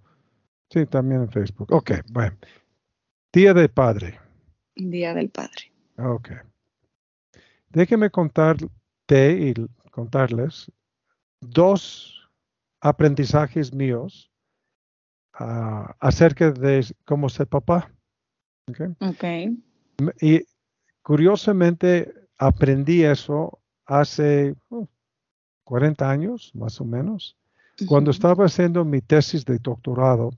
Sí, 0.69 0.85
también 0.85 1.21
en 1.21 1.31
Facebook. 1.31 1.71
Ok, 1.71 1.91
bueno. 2.11 2.37
Día 3.33 3.53
del 3.53 3.69
Padre. 3.69 4.19
Día 4.75 5.13
del 5.13 5.29
Padre. 5.29 5.71
Ok. 5.97 6.29
Déjeme 7.69 8.09
contarte 8.09 8.69
y 9.09 9.53
contarles 9.91 10.69
dos 11.39 12.29
aprendizajes 12.81 13.73
míos 13.73 14.29
ah, 15.33 15.95
acerca 15.99 16.51
de 16.51 16.85
cómo 17.05 17.29
ser 17.29 17.47
papá. 17.47 17.93
Okay. 18.69 18.87
Ok. 18.99 20.21
Y 20.21 20.45
curiosamente 21.01 22.13
aprendí 22.37 23.03
eso 23.03 23.59
hace 23.85 24.55
40 25.63 26.09
años, 26.09 26.51
más 26.53 26.81
o 26.81 26.85
menos. 26.85 27.37
Cuando 27.87 28.11
estaba 28.11 28.45
haciendo 28.45 28.85
mi 28.85 29.01
tesis 29.01 29.45
de 29.45 29.57
doctorado, 29.57 30.31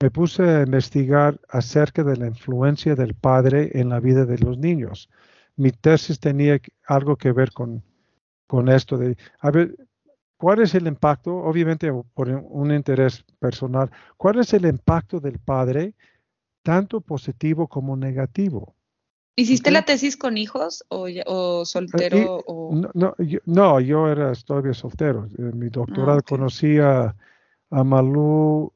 me 0.00 0.10
puse 0.10 0.42
a 0.42 0.62
investigar 0.62 1.40
acerca 1.48 2.04
de 2.04 2.16
la 2.16 2.26
influencia 2.26 2.94
del 2.94 3.14
padre 3.14 3.70
en 3.74 3.88
la 3.88 4.00
vida 4.00 4.26
de 4.26 4.38
los 4.38 4.58
niños. 4.58 5.08
Mi 5.56 5.70
tesis 5.70 6.20
tenía 6.20 6.60
algo 6.86 7.16
que 7.16 7.32
ver 7.32 7.52
con, 7.52 7.82
con 8.46 8.68
esto 8.68 8.98
de, 8.98 9.16
a 9.40 9.50
ver, 9.50 9.74
¿cuál 10.36 10.60
es 10.60 10.74
el 10.74 10.86
impacto? 10.86 11.34
Obviamente 11.36 11.90
por 12.14 12.28
un 12.28 12.72
interés 12.72 13.24
personal, 13.38 13.90
¿cuál 14.18 14.38
es 14.38 14.52
el 14.52 14.66
impacto 14.66 15.18
del 15.18 15.38
padre, 15.38 15.94
tanto 16.62 17.00
positivo 17.00 17.68
como 17.68 17.96
negativo? 17.96 18.75
¿Hiciste 19.36 19.70
la 19.70 19.84
tesis 19.84 20.16
con 20.16 20.38
hijos 20.38 20.84
o, 20.88 21.06
o 21.26 21.64
soltero? 21.64 22.42
No, 23.44 23.80
yo, 23.80 24.08
era 24.08 24.32
todavía 24.34 24.72
soltero. 24.72 25.28
En 25.38 25.58
mi 25.58 25.68
doctorado 25.68 26.18
ah, 26.18 26.22
conocí 26.22 26.78
a, 26.78 27.14
a 27.70 27.84
Malú 27.84 28.72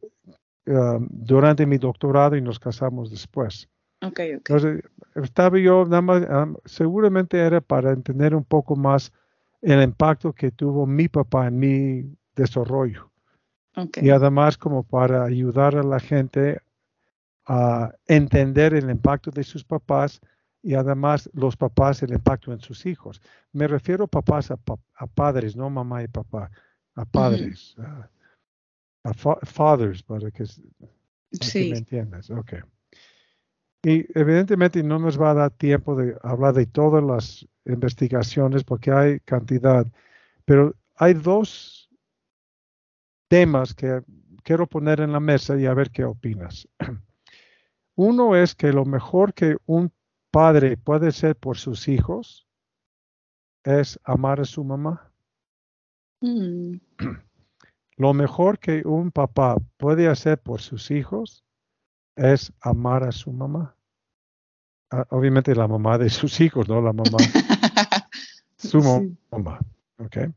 Um, 0.70 1.08
durante 1.10 1.66
mi 1.66 1.78
doctorado 1.78 2.36
y 2.36 2.42
nos 2.42 2.60
casamos 2.60 3.10
después. 3.10 3.68
Okay, 4.02 4.32
Entonces, 4.32 4.82
estaba 5.16 5.58
yo, 5.58 5.84
nada 5.84 6.02
más, 6.02 6.22
um, 6.28 6.54
seguramente 6.64 7.38
era 7.38 7.60
para 7.60 7.90
entender 7.92 8.36
un 8.36 8.44
poco 8.44 8.76
más 8.76 9.12
el 9.62 9.82
impacto 9.82 10.32
que 10.32 10.52
tuvo 10.52 10.86
mi 10.86 11.08
papá 11.08 11.48
en 11.48 11.58
mi 11.58 12.16
desarrollo. 12.36 13.10
Y 13.96 14.10
además 14.10 14.58
como 14.58 14.82
para 14.82 15.24
ayudar 15.24 15.74
a 15.76 15.82
la 15.82 15.98
gente 15.98 16.60
a 17.46 17.92
entender 18.06 18.74
el 18.74 18.90
impacto 18.90 19.30
de 19.30 19.42
sus 19.42 19.64
papás 19.64 20.20
y 20.62 20.74
además 20.74 21.30
los 21.32 21.56
papás 21.56 22.02
el 22.02 22.12
impacto 22.12 22.52
en 22.52 22.60
sus 22.60 22.86
hijos. 22.86 23.20
Me 23.52 23.66
refiero 23.66 24.04
a 24.04 24.08
papás 24.08 24.50
a, 24.50 25.06
padres, 25.06 25.56
no 25.56 25.70
mamá 25.70 26.02
y 26.02 26.08
papá, 26.08 26.50
a 26.94 27.04
padres 27.04 27.76
fathers, 29.44 30.02
para 30.02 30.30
que, 30.30 30.44
me 31.54 31.78
entiendas. 31.78 32.30
Ok. 32.30 32.54
Y 33.82 34.06
evidentemente 34.18 34.82
no 34.82 34.98
nos 34.98 35.20
va 35.20 35.30
a 35.30 35.34
dar 35.34 35.50
tiempo 35.52 35.96
de 35.96 36.16
hablar 36.22 36.54
de 36.54 36.66
todas 36.66 37.02
las 37.02 37.46
investigaciones 37.64 38.62
porque 38.62 38.90
hay 38.90 39.20
cantidad, 39.20 39.86
pero 40.44 40.74
hay 40.96 41.14
dos 41.14 41.88
temas 43.28 43.72
que 43.72 44.02
quiero 44.42 44.66
poner 44.66 45.00
en 45.00 45.12
la 45.12 45.20
mesa 45.20 45.58
y 45.58 45.64
a 45.64 45.72
ver 45.72 45.90
qué 45.90 46.04
opinas. 46.04 46.68
Uno 47.94 48.36
es 48.36 48.54
que 48.54 48.72
lo 48.72 48.84
mejor 48.84 49.32
que 49.32 49.56
un 49.64 49.92
padre 50.30 50.76
puede 50.76 51.12
ser 51.12 51.36
por 51.36 51.56
sus 51.58 51.88
hijos 51.88 52.46
es 53.64 53.98
amar 54.04 54.40
a 54.40 54.44
su 54.44 54.64
mamá. 54.64 55.10
Mm. 56.20 56.76
Lo 57.96 58.14
mejor 58.14 58.58
que 58.58 58.82
un 58.86 59.10
papá 59.10 59.56
puede 59.76 60.08
hacer 60.08 60.38
por 60.38 60.60
sus 60.60 60.90
hijos 60.90 61.44
es 62.16 62.52
amar 62.60 63.04
a 63.04 63.12
su 63.12 63.32
mamá. 63.32 63.76
Ah, 64.90 65.06
obviamente 65.10 65.54
la 65.54 65.68
mamá 65.68 65.98
de 65.98 66.10
sus 66.10 66.40
hijos, 66.40 66.68
no 66.68 66.80
la 66.80 66.92
mamá. 66.92 67.18
su 68.56 68.80
mamá. 69.30 69.60
Okay. 69.98 70.32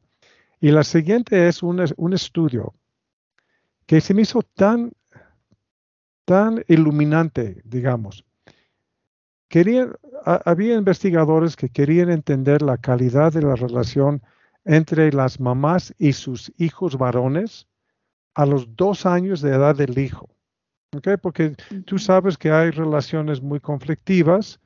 Y 0.59 0.71
la 0.71 0.83
siguiente 0.83 1.47
es 1.47 1.63
un, 1.63 1.83
un, 1.97 2.13
estudio 2.13 2.73
que 3.85 4.01
se 4.01 4.13
me 4.13 4.23
hizo 4.23 4.43
tan, 4.43 4.91
tan 6.25 6.63
iluminante, 6.67 7.61
digamos. 7.63 8.25
Querían, 9.53 9.93
había 10.25 10.73
investigadores 10.73 11.55
que 11.55 11.69
querían 11.69 12.09
entender 12.09 12.63
la 12.63 12.79
calidad 12.79 13.31
de 13.31 13.43
la 13.43 13.53
relación 13.53 14.23
entre 14.65 15.13
las 15.13 15.39
mamás 15.39 15.93
y 15.99 16.13
sus 16.13 16.51
hijos 16.57 16.97
varones 16.97 17.67
a 18.33 18.47
los 18.47 18.75
dos 18.75 19.05
años 19.05 19.41
de 19.41 19.51
edad 19.51 19.75
del 19.75 19.95
hijo. 19.99 20.27
¿Okay? 20.95 21.17
Porque 21.17 21.55
tú 21.85 21.99
sabes 21.99 22.35
que 22.35 22.49
hay 22.49 22.71
relaciones 22.71 23.43
muy 23.43 23.59
conflictivas 23.59 24.59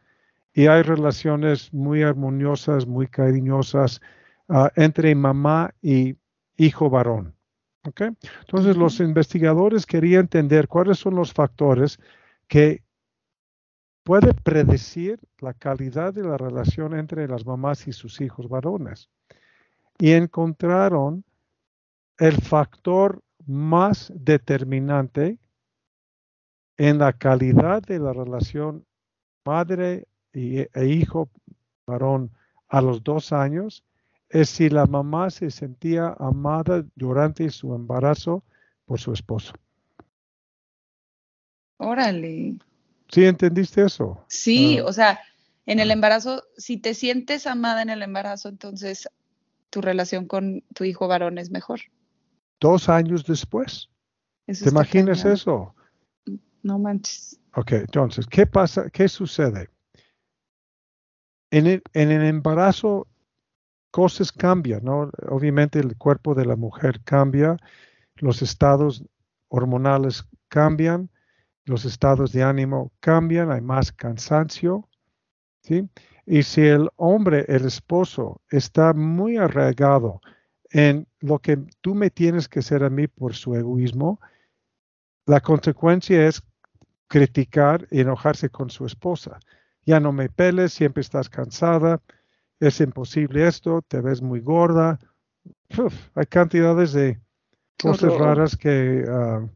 y 0.53 0.67
hay 0.67 0.83
relaciones 0.83 1.73
muy 1.73 2.03
armoniosas, 2.03 2.87
muy 2.87 3.07
cariñosas 3.07 3.99
ah, 4.47 4.71
entre 4.77 5.13
mamá 5.15 5.75
y 5.81 6.15
hijo 6.55 6.89
varón. 6.89 7.35
¿Okay? 7.83 8.11
Entonces 8.39 8.77
los 8.77 9.01
investigadores 9.01 9.85
querían 9.85 10.21
entender 10.21 10.69
cuáles 10.69 10.97
son 10.97 11.15
los 11.15 11.33
factores 11.33 11.99
que 12.47 12.86
puede 14.07 14.33
predecir 14.33 15.19
la 15.39 15.53
calidad 15.53 16.13
de 16.13 16.23
la 16.23 16.37
relación 16.37 16.97
entre 16.97 17.27
las 17.27 17.45
mamás 17.45 17.89
y 17.89 17.91
sus 17.91 18.21
hijos 18.21 18.47
varones 18.47 19.09
y 19.99 20.13
encontraron 20.13 21.25
el 22.17 22.37
factor 22.41 23.21
más 23.45 24.13
determinante 24.15 25.37
en 26.77 26.99
la 26.99 27.11
calidad 27.11 27.83
de 27.83 27.99
la 27.99 28.13
relación 28.13 28.85
madre 29.43 30.07
e 30.31 30.69
hijo 30.85 31.29
varón 31.85 32.31
a 32.69 32.81
los 32.81 33.03
dos 33.03 33.33
años 33.33 33.83
es 34.29 34.49
si 34.49 34.69
la 34.69 34.85
mamá 34.85 35.29
se 35.31 35.51
sentía 35.51 36.15
amada 36.17 36.85
durante 36.95 37.49
su 37.49 37.75
embarazo 37.75 38.41
por 38.85 39.01
su 39.01 39.11
esposo. 39.11 39.51
Órale. 41.75 42.55
¿Sí 43.09 43.25
entendiste 43.25 43.85
eso? 43.85 44.23
Sí, 44.27 44.79
ah. 44.79 44.85
o 44.85 44.93
sea, 44.93 45.19
en 45.65 45.79
el 45.79 45.91
embarazo, 45.91 46.43
si 46.57 46.77
te 46.77 46.93
sientes 46.93 47.47
amada 47.47 47.81
en 47.81 47.89
el 47.89 48.01
embarazo, 48.01 48.49
entonces 48.49 49.09
tu 49.69 49.81
relación 49.81 50.25
con 50.27 50.63
tu 50.73 50.83
hijo 50.83 51.07
varón 51.07 51.37
es 51.37 51.51
mejor. 51.51 51.81
Dos 52.59 52.89
años 52.89 53.25
después. 53.25 53.89
¿Te 54.45 54.69
imaginas 54.69 55.25
eso? 55.25 55.75
No 56.63 56.79
manches. 56.79 57.39
Ok, 57.55 57.73
entonces, 57.73 58.25
¿qué 58.27 58.45
pasa? 58.45 58.89
¿Qué 58.89 59.07
sucede? 59.07 59.69
En 61.51 61.67
el, 61.67 61.83
en 61.93 62.11
el 62.11 62.23
embarazo, 62.23 63.07
cosas 63.91 64.31
cambian, 64.31 64.83
¿no? 64.83 65.11
Obviamente 65.29 65.79
el 65.79 65.97
cuerpo 65.97 66.35
de 66.35 66.45
la 66.45 66.55
mujer 66.55 67.01
cambia, 67.03 67.57
los 68.15 68.41
estados 68.41 69.03
hormonales 69.49 70.25
cambian, 70.49 71.09
los 71.67 71.85
estados 71.85 72.31
de 72.31 72.43
ánimo 72.43 72.91
cambian, 72.99 73.51
hay 73.51 73.61
más 73.61 73.91
cansancio, 73.91 74.89
¿sí? 75.61 75.87
Y 76.25 76.43
si 76.43 76.61
el 76.61 76.89
hombre, 76.95 77.45
el 77.47 77.65
esposo, 77.65 78.41
está 78.49 78.93
muy 78.93 79.37
arraigado 79.37 80.21
en 80.71 81.07
lo 81.19 81.39
que 81.39 81.57
tú 81.81 81.93
me 81.93 82.09
tienes 82.09 82.49
que 82.49 82.59
hacer 82.59 82.83
a 82.83 82.89
mí 82.89 83.07
por 83.07 83.35
su 83.35 83.55
egoísmo, 83.55 84.19
la 85.25 85.41
consecuencia 85.41 86.27
es 86.27 86.41
criticar 87.07 87.87
y 87.91 88.01
enojarse 88.01 88.49
con 88.49 88.69
su 88.69 88.85
esposa. 88.85 89.39
Ya 89.85 89.99
no 89.99 90.11
me 90.11 90.29
peles, 90.29 90.73
siempre 90.73 91.01
estás 91.01 91.29
cansada, 91.29 92.01
es 92.59 92.79
imposible 92.81 93.47
esto, 93.47 93.81
te 93.81 94.01
ves 94.01 94.21
muy 94.21 94.39
gorda. 94.39 94.99
hay 96.15 96.25
cantidades 96.25 96.93
de 96.93 97.19
cosas 97.81 98.13
raras 98.17 98.55
que 98.55 99.05
ah, 99.07 99.47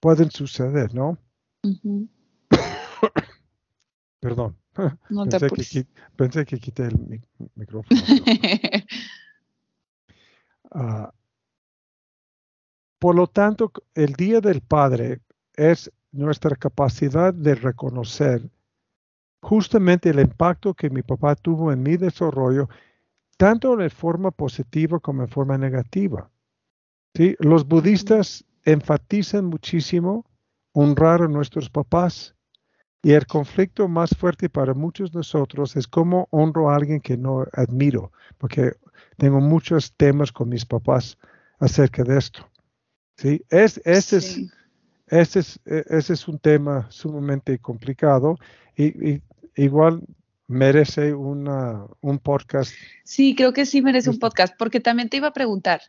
pueden 0.00 0.30
suceder, 0.30 0.94
¿no? 0.94 1.18
Perdón. 4.20 4.56
No 5.08 5.24
pensé, 5.24 5.48
que, 5.48 5.86
pensé 6.16 6.44
que 6.44 6.58
quité 6.58 6.86
el 6.86 7.22
micrófono. 7.54 8.00
Ah, 10.72 11.14
por 12.98 13.14
lo 13.14 13.28
tanto, 13.28 13.72
el 13.94 14.14
Día 14.14 14.40
del 14.40 14.60
Padre 14.60 15.20
es 15.54 15.90
nuestra 16.10 16.56
capacidad 16.56 17.32
de 17.32 17.54
reconocer 17.54 18.50
justamente 19.40 20.10
el 20.10 20.18
impacto 20.18 20.74
que 20.74 20.90
mi 20.90 21.02
papá 21.02 21.36
tuvo 21.36 21.72
en 21.72 21.82
mi 21.82 21.96
desarrollo, 21.96 22.68
tanto 23.36 23.80
en 23.80 23.90
forma 23.90 24.32
positiva 24.32 24.98
como 24.98 25.22
en 25.22 25.28
forma 25.28 25.56
negativa. 25.56 26.28
¿Sí? 27.14 27.36
Los 27.38 27.66
budistas 27.66 28.44
enfatizan 28.64 29.46
muchísimo 29.46 30.26
honrar 30.78 31.22
a 31.22 31.28
nuestros 31.28 31.70
papás 31.70 32.34
y 33.02 33.12
el 33.12 33.26
conflicto 33.26 33.88
más 33.88 34.10
fuerte 34.10 34.50
para 34.50 34.74
muchos 34.74 35.10
de 35.10 35.20
nosotros 35.20 35.74
es 35.74 35.86
cómo 35.86 36.28
honro 36.30 36.68
a 36.68 36.76
alguien 36.76 37.00
que 37.00 37.16
no 37.16 37.46
admiro, 37.54 38.12
porque 38.36 38.72
tengo 39.16 39.40
muchos 39.40 39.94
temas 39.96 40.30
con 40.30 40.50
mis 40.50 40.66
papás 40.66 41.16
acerca 41.60 42.04
de 42.04 42.18
esto. 42.18 42.46
¿sí? 43.16 43.42
Es, 43.48 43.80
ese, 43.86 44.18
Es, 44.18 44.38
ese, 45.06 45.38
es, 45.38 45.60
ese 45.64 46.12
es 46.12 46.28
un 46.28 46.38
tema 46.38 46.86
sumamente 46.90 47.58
complicado 47.58 48.36
y, 48.76 49.22
igual 49.54 50.02
merece 50.46 51.14
una, 51.14 51.86
un 52.02 52.18
podcast. 52.18 52.74
Sí, 53.02 53.34
creo 53.34 53.54
que 53.54 53.64
sí 53.64 53.80
merece 53.80 54.10
un 54.10 54.18
podcast, 54.18 54.54
porque 54.58 54.80
también 54.80 55.08
te 55.08 55.16
iba 55.16 55.28
a 55.28 55.32
preguntar, 55.32 55.80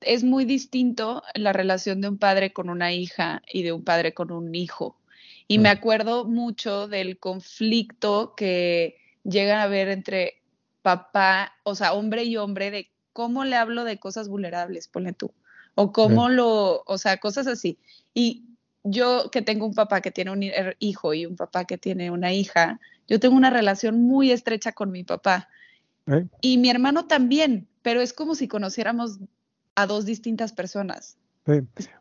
es 0.00 0.24
muy 0.24 0.44
distinto 0.44 1.22
la 1.34 1.52
relación 1.52 2.00
de 2.00 2.08
un 2.08 2.18
padre 2.18 2.52
con 2.52 2.70
una 2.70 2.92
hija 2.92 3.42
y 3.52 3.62
de 3.62 3.72
un 3.72 3.84
padre 3.84 4.14
con 4.14 4.30
un 4.30 4.54
hijo. 4.54 4.98
Y 5.48 5.58
me 5.58 5.68
acuerdo 5.68 6.24
mucho 6.24 6.88
del 6.88 7.18
conflicto 7.18 8.34
que 8.36 8.96
llegan 9.22 9.60
a 9.60 9.68
ver 9.68 9.88
entre 9.88 10.42
papá, 10.82 11.52
o 11.62 11.74
sea, 11.74 11.92
hombre 11.92 12.24
y 12.24 12.36
hombre, 12.36 12.70
de 12.70 12.90
cómo 13.12 13.44
le 13.44 13.56
hablo 13.56 13.84
de 13.84 13.98
cosas 13.98 14.28
vulnerables, 14.28 14.88
ponle 14.88 15.12
tú, 15.12 15.32
o 15.74 15.92
cómo 15.92 16.28
lo, 16.28 16.82
o 16.86 16.98
sea, 16.98 17.18
cosas 17.18 17.46
así. 17.46 17.78
Y 18.12 18.44
yo 18.82 19.30
que 19.30 19.42
tengo 19.42 19.66
un 19.66 19.74
papá 19.74 20.00
que 20.00 20.10
tiene 20.10 20.30
un 20.30 20.44
hijo 20.78 21.14
y 21.14 21.26
un 21.26 21.36
papá 21.36 21.64
que 21.64 21.78
tiene 21.78 22.10
una 22.10 22.32
hija, 22.32 22.80
yo 23.08 23.20
tengo 23.20 23.36
una 23.36 23.50
relación 23.50 24.02
muy 24.02 24.32
estrecha 24.32 24.72
con 24.72 24.90
mi 24.90 25.04
papá. 25.04 25.48
Y 26.40 26.58
mi 26.58 26.70
hermano 26.70 27.06
también, 27.06 27.66
pero 27.82 28.00
es 28.00 28.12
como 28.12 28.36
si 28.36 28.46
conociéramos 28.46 29.18
a 29.76 29.86
dos 29.86 30.04
distintas 30.04 30.52
personas. 30.52 31.16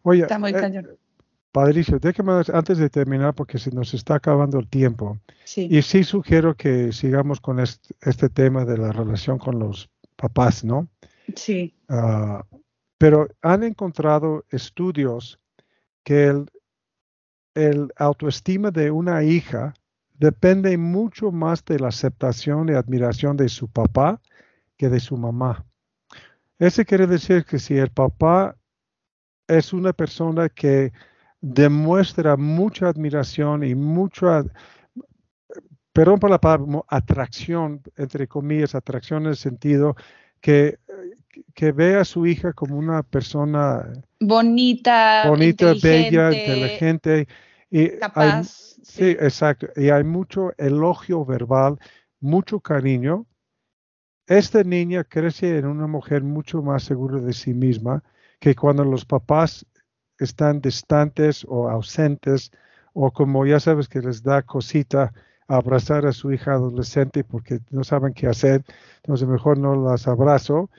Oye, 0.01 0.23
está 0.23 0.39
muy 0.39 0.51
eh, 0.51 0.55
déjame 2.01 2.41
antes 2.51 2.77
de 2.77 2.89
terminar 2.89 3.33
porque 3.33 3.57
se 3.57 3.71
nos 3.71 3.93
está 3.93 4.15
acabando 4.15 4.59
el 4.59 4.67
tiempo. 4.67 5.19
Y 5.55 5.81
sí 5.83 6.03
sugiero 6.03 6.55
que 6.55 6.91
sigamos 6.91 7.39
con 7.39 7.59
este, 7.59 8.29
tema 8.29 8.65
de 8.65 8.77
la 8.77 8.91
relación 8.91 9.37
con 9.37 9.59
los 9.59 9.89
papás, 10.15 10.63
¿no? 10.63 10.89
Sí. 11.35 11.73
Ah, 11.87 12.43
pero 12.97 13.27
han 13.41 13.63
encontrado 13.63 14.45
estudios 14.49 15.39
que 16.03 16.25
el, 16.25 16.45
el 17.53 17.91
autoestima 17.95 18.71
de 18.71 18.91
una 18.91 19.23
hija 19.23 19.73
depende 20.17 20.77
mucho 20.77 21.31
más 21.31 21.63
de 21.65 21.79
la 21.79 21.89
aceptación 21.89 22.69
y 22.69 22.73
admiración 22.73 23.37
de 23.37 23.49
su 23.49 23.67
papá 23.67 24.21
que 24.77 24.89
de 24.89 24.99
su 24.99 25.17
mamá. 25.17 25.65
Eso 26.59 26.85
quiere 26.85 27.05
decir 27.07 27.43
que 27.43 27.59
si 27.59 27.77
el 27.77 27.89
papá 27.89 28.55
es 29.47 29.73
una 29.73 29.93
persona 29.93 30.49
que 30.49 30.93
demuestra 31.41 32.37
mucha 32.37 32.87
admiración 32.87 33.63
y 33.63 33.75
mucha, 33.75 34.43
perdón 35.93 36.19
por 36.19 36.29
la 36.29 36.39
palabra, 36.39 36.81
atracción, 36.87 37.81
entre 37.97 38.27
comillas, 38.27 38.73
atracción 38.73 39.23
en 39.23 39.29
el 39.29 39.35
sentido 39.35 39.95
que, 40.39 40.79
que 41.53 41.71
ve 41.71 41.97
a 41.97 42.05
su 42.05 42.25
hija 42.25 42.53
como 42.53 42.77
una 42.77 43.03
persona 43.03 43.85
bonita, 44.19 45.27
bonita, 45.27 45.73
bella, 45.81 46.31
inteligente. 46.31 47.27
Y 47.69 47.89
capaz. 47.97 48.77
sí, 48.81 49.09
exacto. 49.19 49.67
Y 49.75 49.89
hay 49.89 50.03
mucho 50.03 50.53
elogio 50.57 51.25
verbal, 51.25 51.77
mucho 52.21 52.59
cariño 52.61 53.25
esta 54.27 54.63
niña 54.63 55.03
crece 55.03 55.57
en 55.57 55.65
una 55.65 55.87
mujer 55.87 56.23
mucho 56.23 56.61
más 56.61 56.83
segura 56.83 57.19
de 57.19 57.33
sí 57.33 57.53
misma 57.53 58.03
que 58.39 58.55
cuando 58.55 58.83
los 58.83 59.05
papás 59.05 59.65
están 60.17 60.61
distantes 60.61 61.45
o 61.47 61.69
ausentes 61.69 62.51
o 62.93 63.11
como 63.11 63.45
ya 63.45 63.59
sabes 63.59 63.87
que 63.87 64.01
les 64.01 64.23
da 64.23 64.41
cosita 64.41 65.13
abrazar 65.47 66.05
a 66.05 66.11
su 66.11 66.31
hija 66.31 66.53
adolescente 66.53 67.23
porque 67.23 67.59
no 67.69 67.83
saben 67.83 68.13
qué 68.13 68.27
hacer, 68.27 68.63
entonces 68.97 69.27
mejor 69.27 69.59
no 69.59 69.75
las 69.75 70.07
abrazo. 70.07 70.69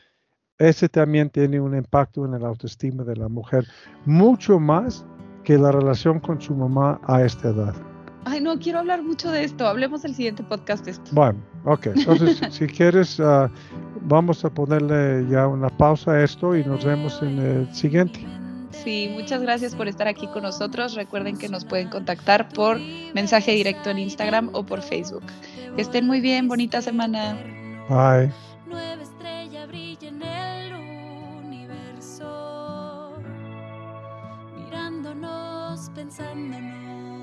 Ese 0.59 0.89
también 0.89 1.31
tiene 1.31 1.61
un 1.61 1.77
impacto 1.77 2.25
en 2.25 2.41
la 2.41 2.49
autoestima 2.49 3.05
de 3.05 3.17
la 3.17 3.29
mujer, 3.29 3.67
mucho 4.07 4.59
más 4.59 5.05
que 5.45 5.59
la 5.59 5.71
relación 5.71 6.19
con 6.19 6.41
su 6.41 6.55
mamá 6.55 7.01
a 7.05 7.23
esta 7.23 7.51
edad. 7.51 7.96
Ay, 8.29 8.41
no, 8.41 8.59
quiero 8.59 8.81
hablar 8.81 9.05
mucho 9.05 9.31
de 9.31 9.45
esto. 9.45 9.69
Hablemos 9.69 10.05
el 10.05 10.13
siguiente 10.13 10.43
podcast 10.43 10.85
de 10.85 10.91
esto. 10.91 11.11
Bueno, 11.13 11.39
ok. 11.65 11.87
Entonces, 11.95 12.41
si 12.51 12.67
quieres, 12.67 13.21
ah, 13.21 13.49
vamos 14.03 14.45
a 14.45 14.51
ponerle 14.51 15.25
ya 15.31 15.47
una 15.47 15.69
pausa 15.69 16.11
a 16.11 16.25
esto 16.25 16.57
y 16.57 16.65
nos 16.65 16.85
vemos 16.85 17.23
en 17.23 17.39
el 17.39 17.73
siguiente. 17.73 18.27
Sí, 18.73 19.09
muchas 19.13 19.41
gracias 19.43 19.77
por 19.77 19.87
estar 19.87 20.09
aquí 20.09 20.27
con 20.27 20.43
nosotros. 20.43 20.97
Recuerden 20.97 21.39
que 21.39 21.49
nos 21.49 21.65
pueden 21.65 21.89
contactar 21.89 22.49
por 22.49 22.81
mensaje 23.15 23.53
directo 23.53 23.91
en 23.91 24.01
Instagram 24.01 24.51
o 24.55 24.67
por 24.67 24.83
Facebook. 24.83 25.23
Que 25.77 25.83
estén 25.83 26.05
muy 26.05 26.21
bien, 26.21 26.49
bonita 26.49 26.83
semana. 26.83 27.39
Bye. 27.89 28.33
pensándonos. 35.95 37.16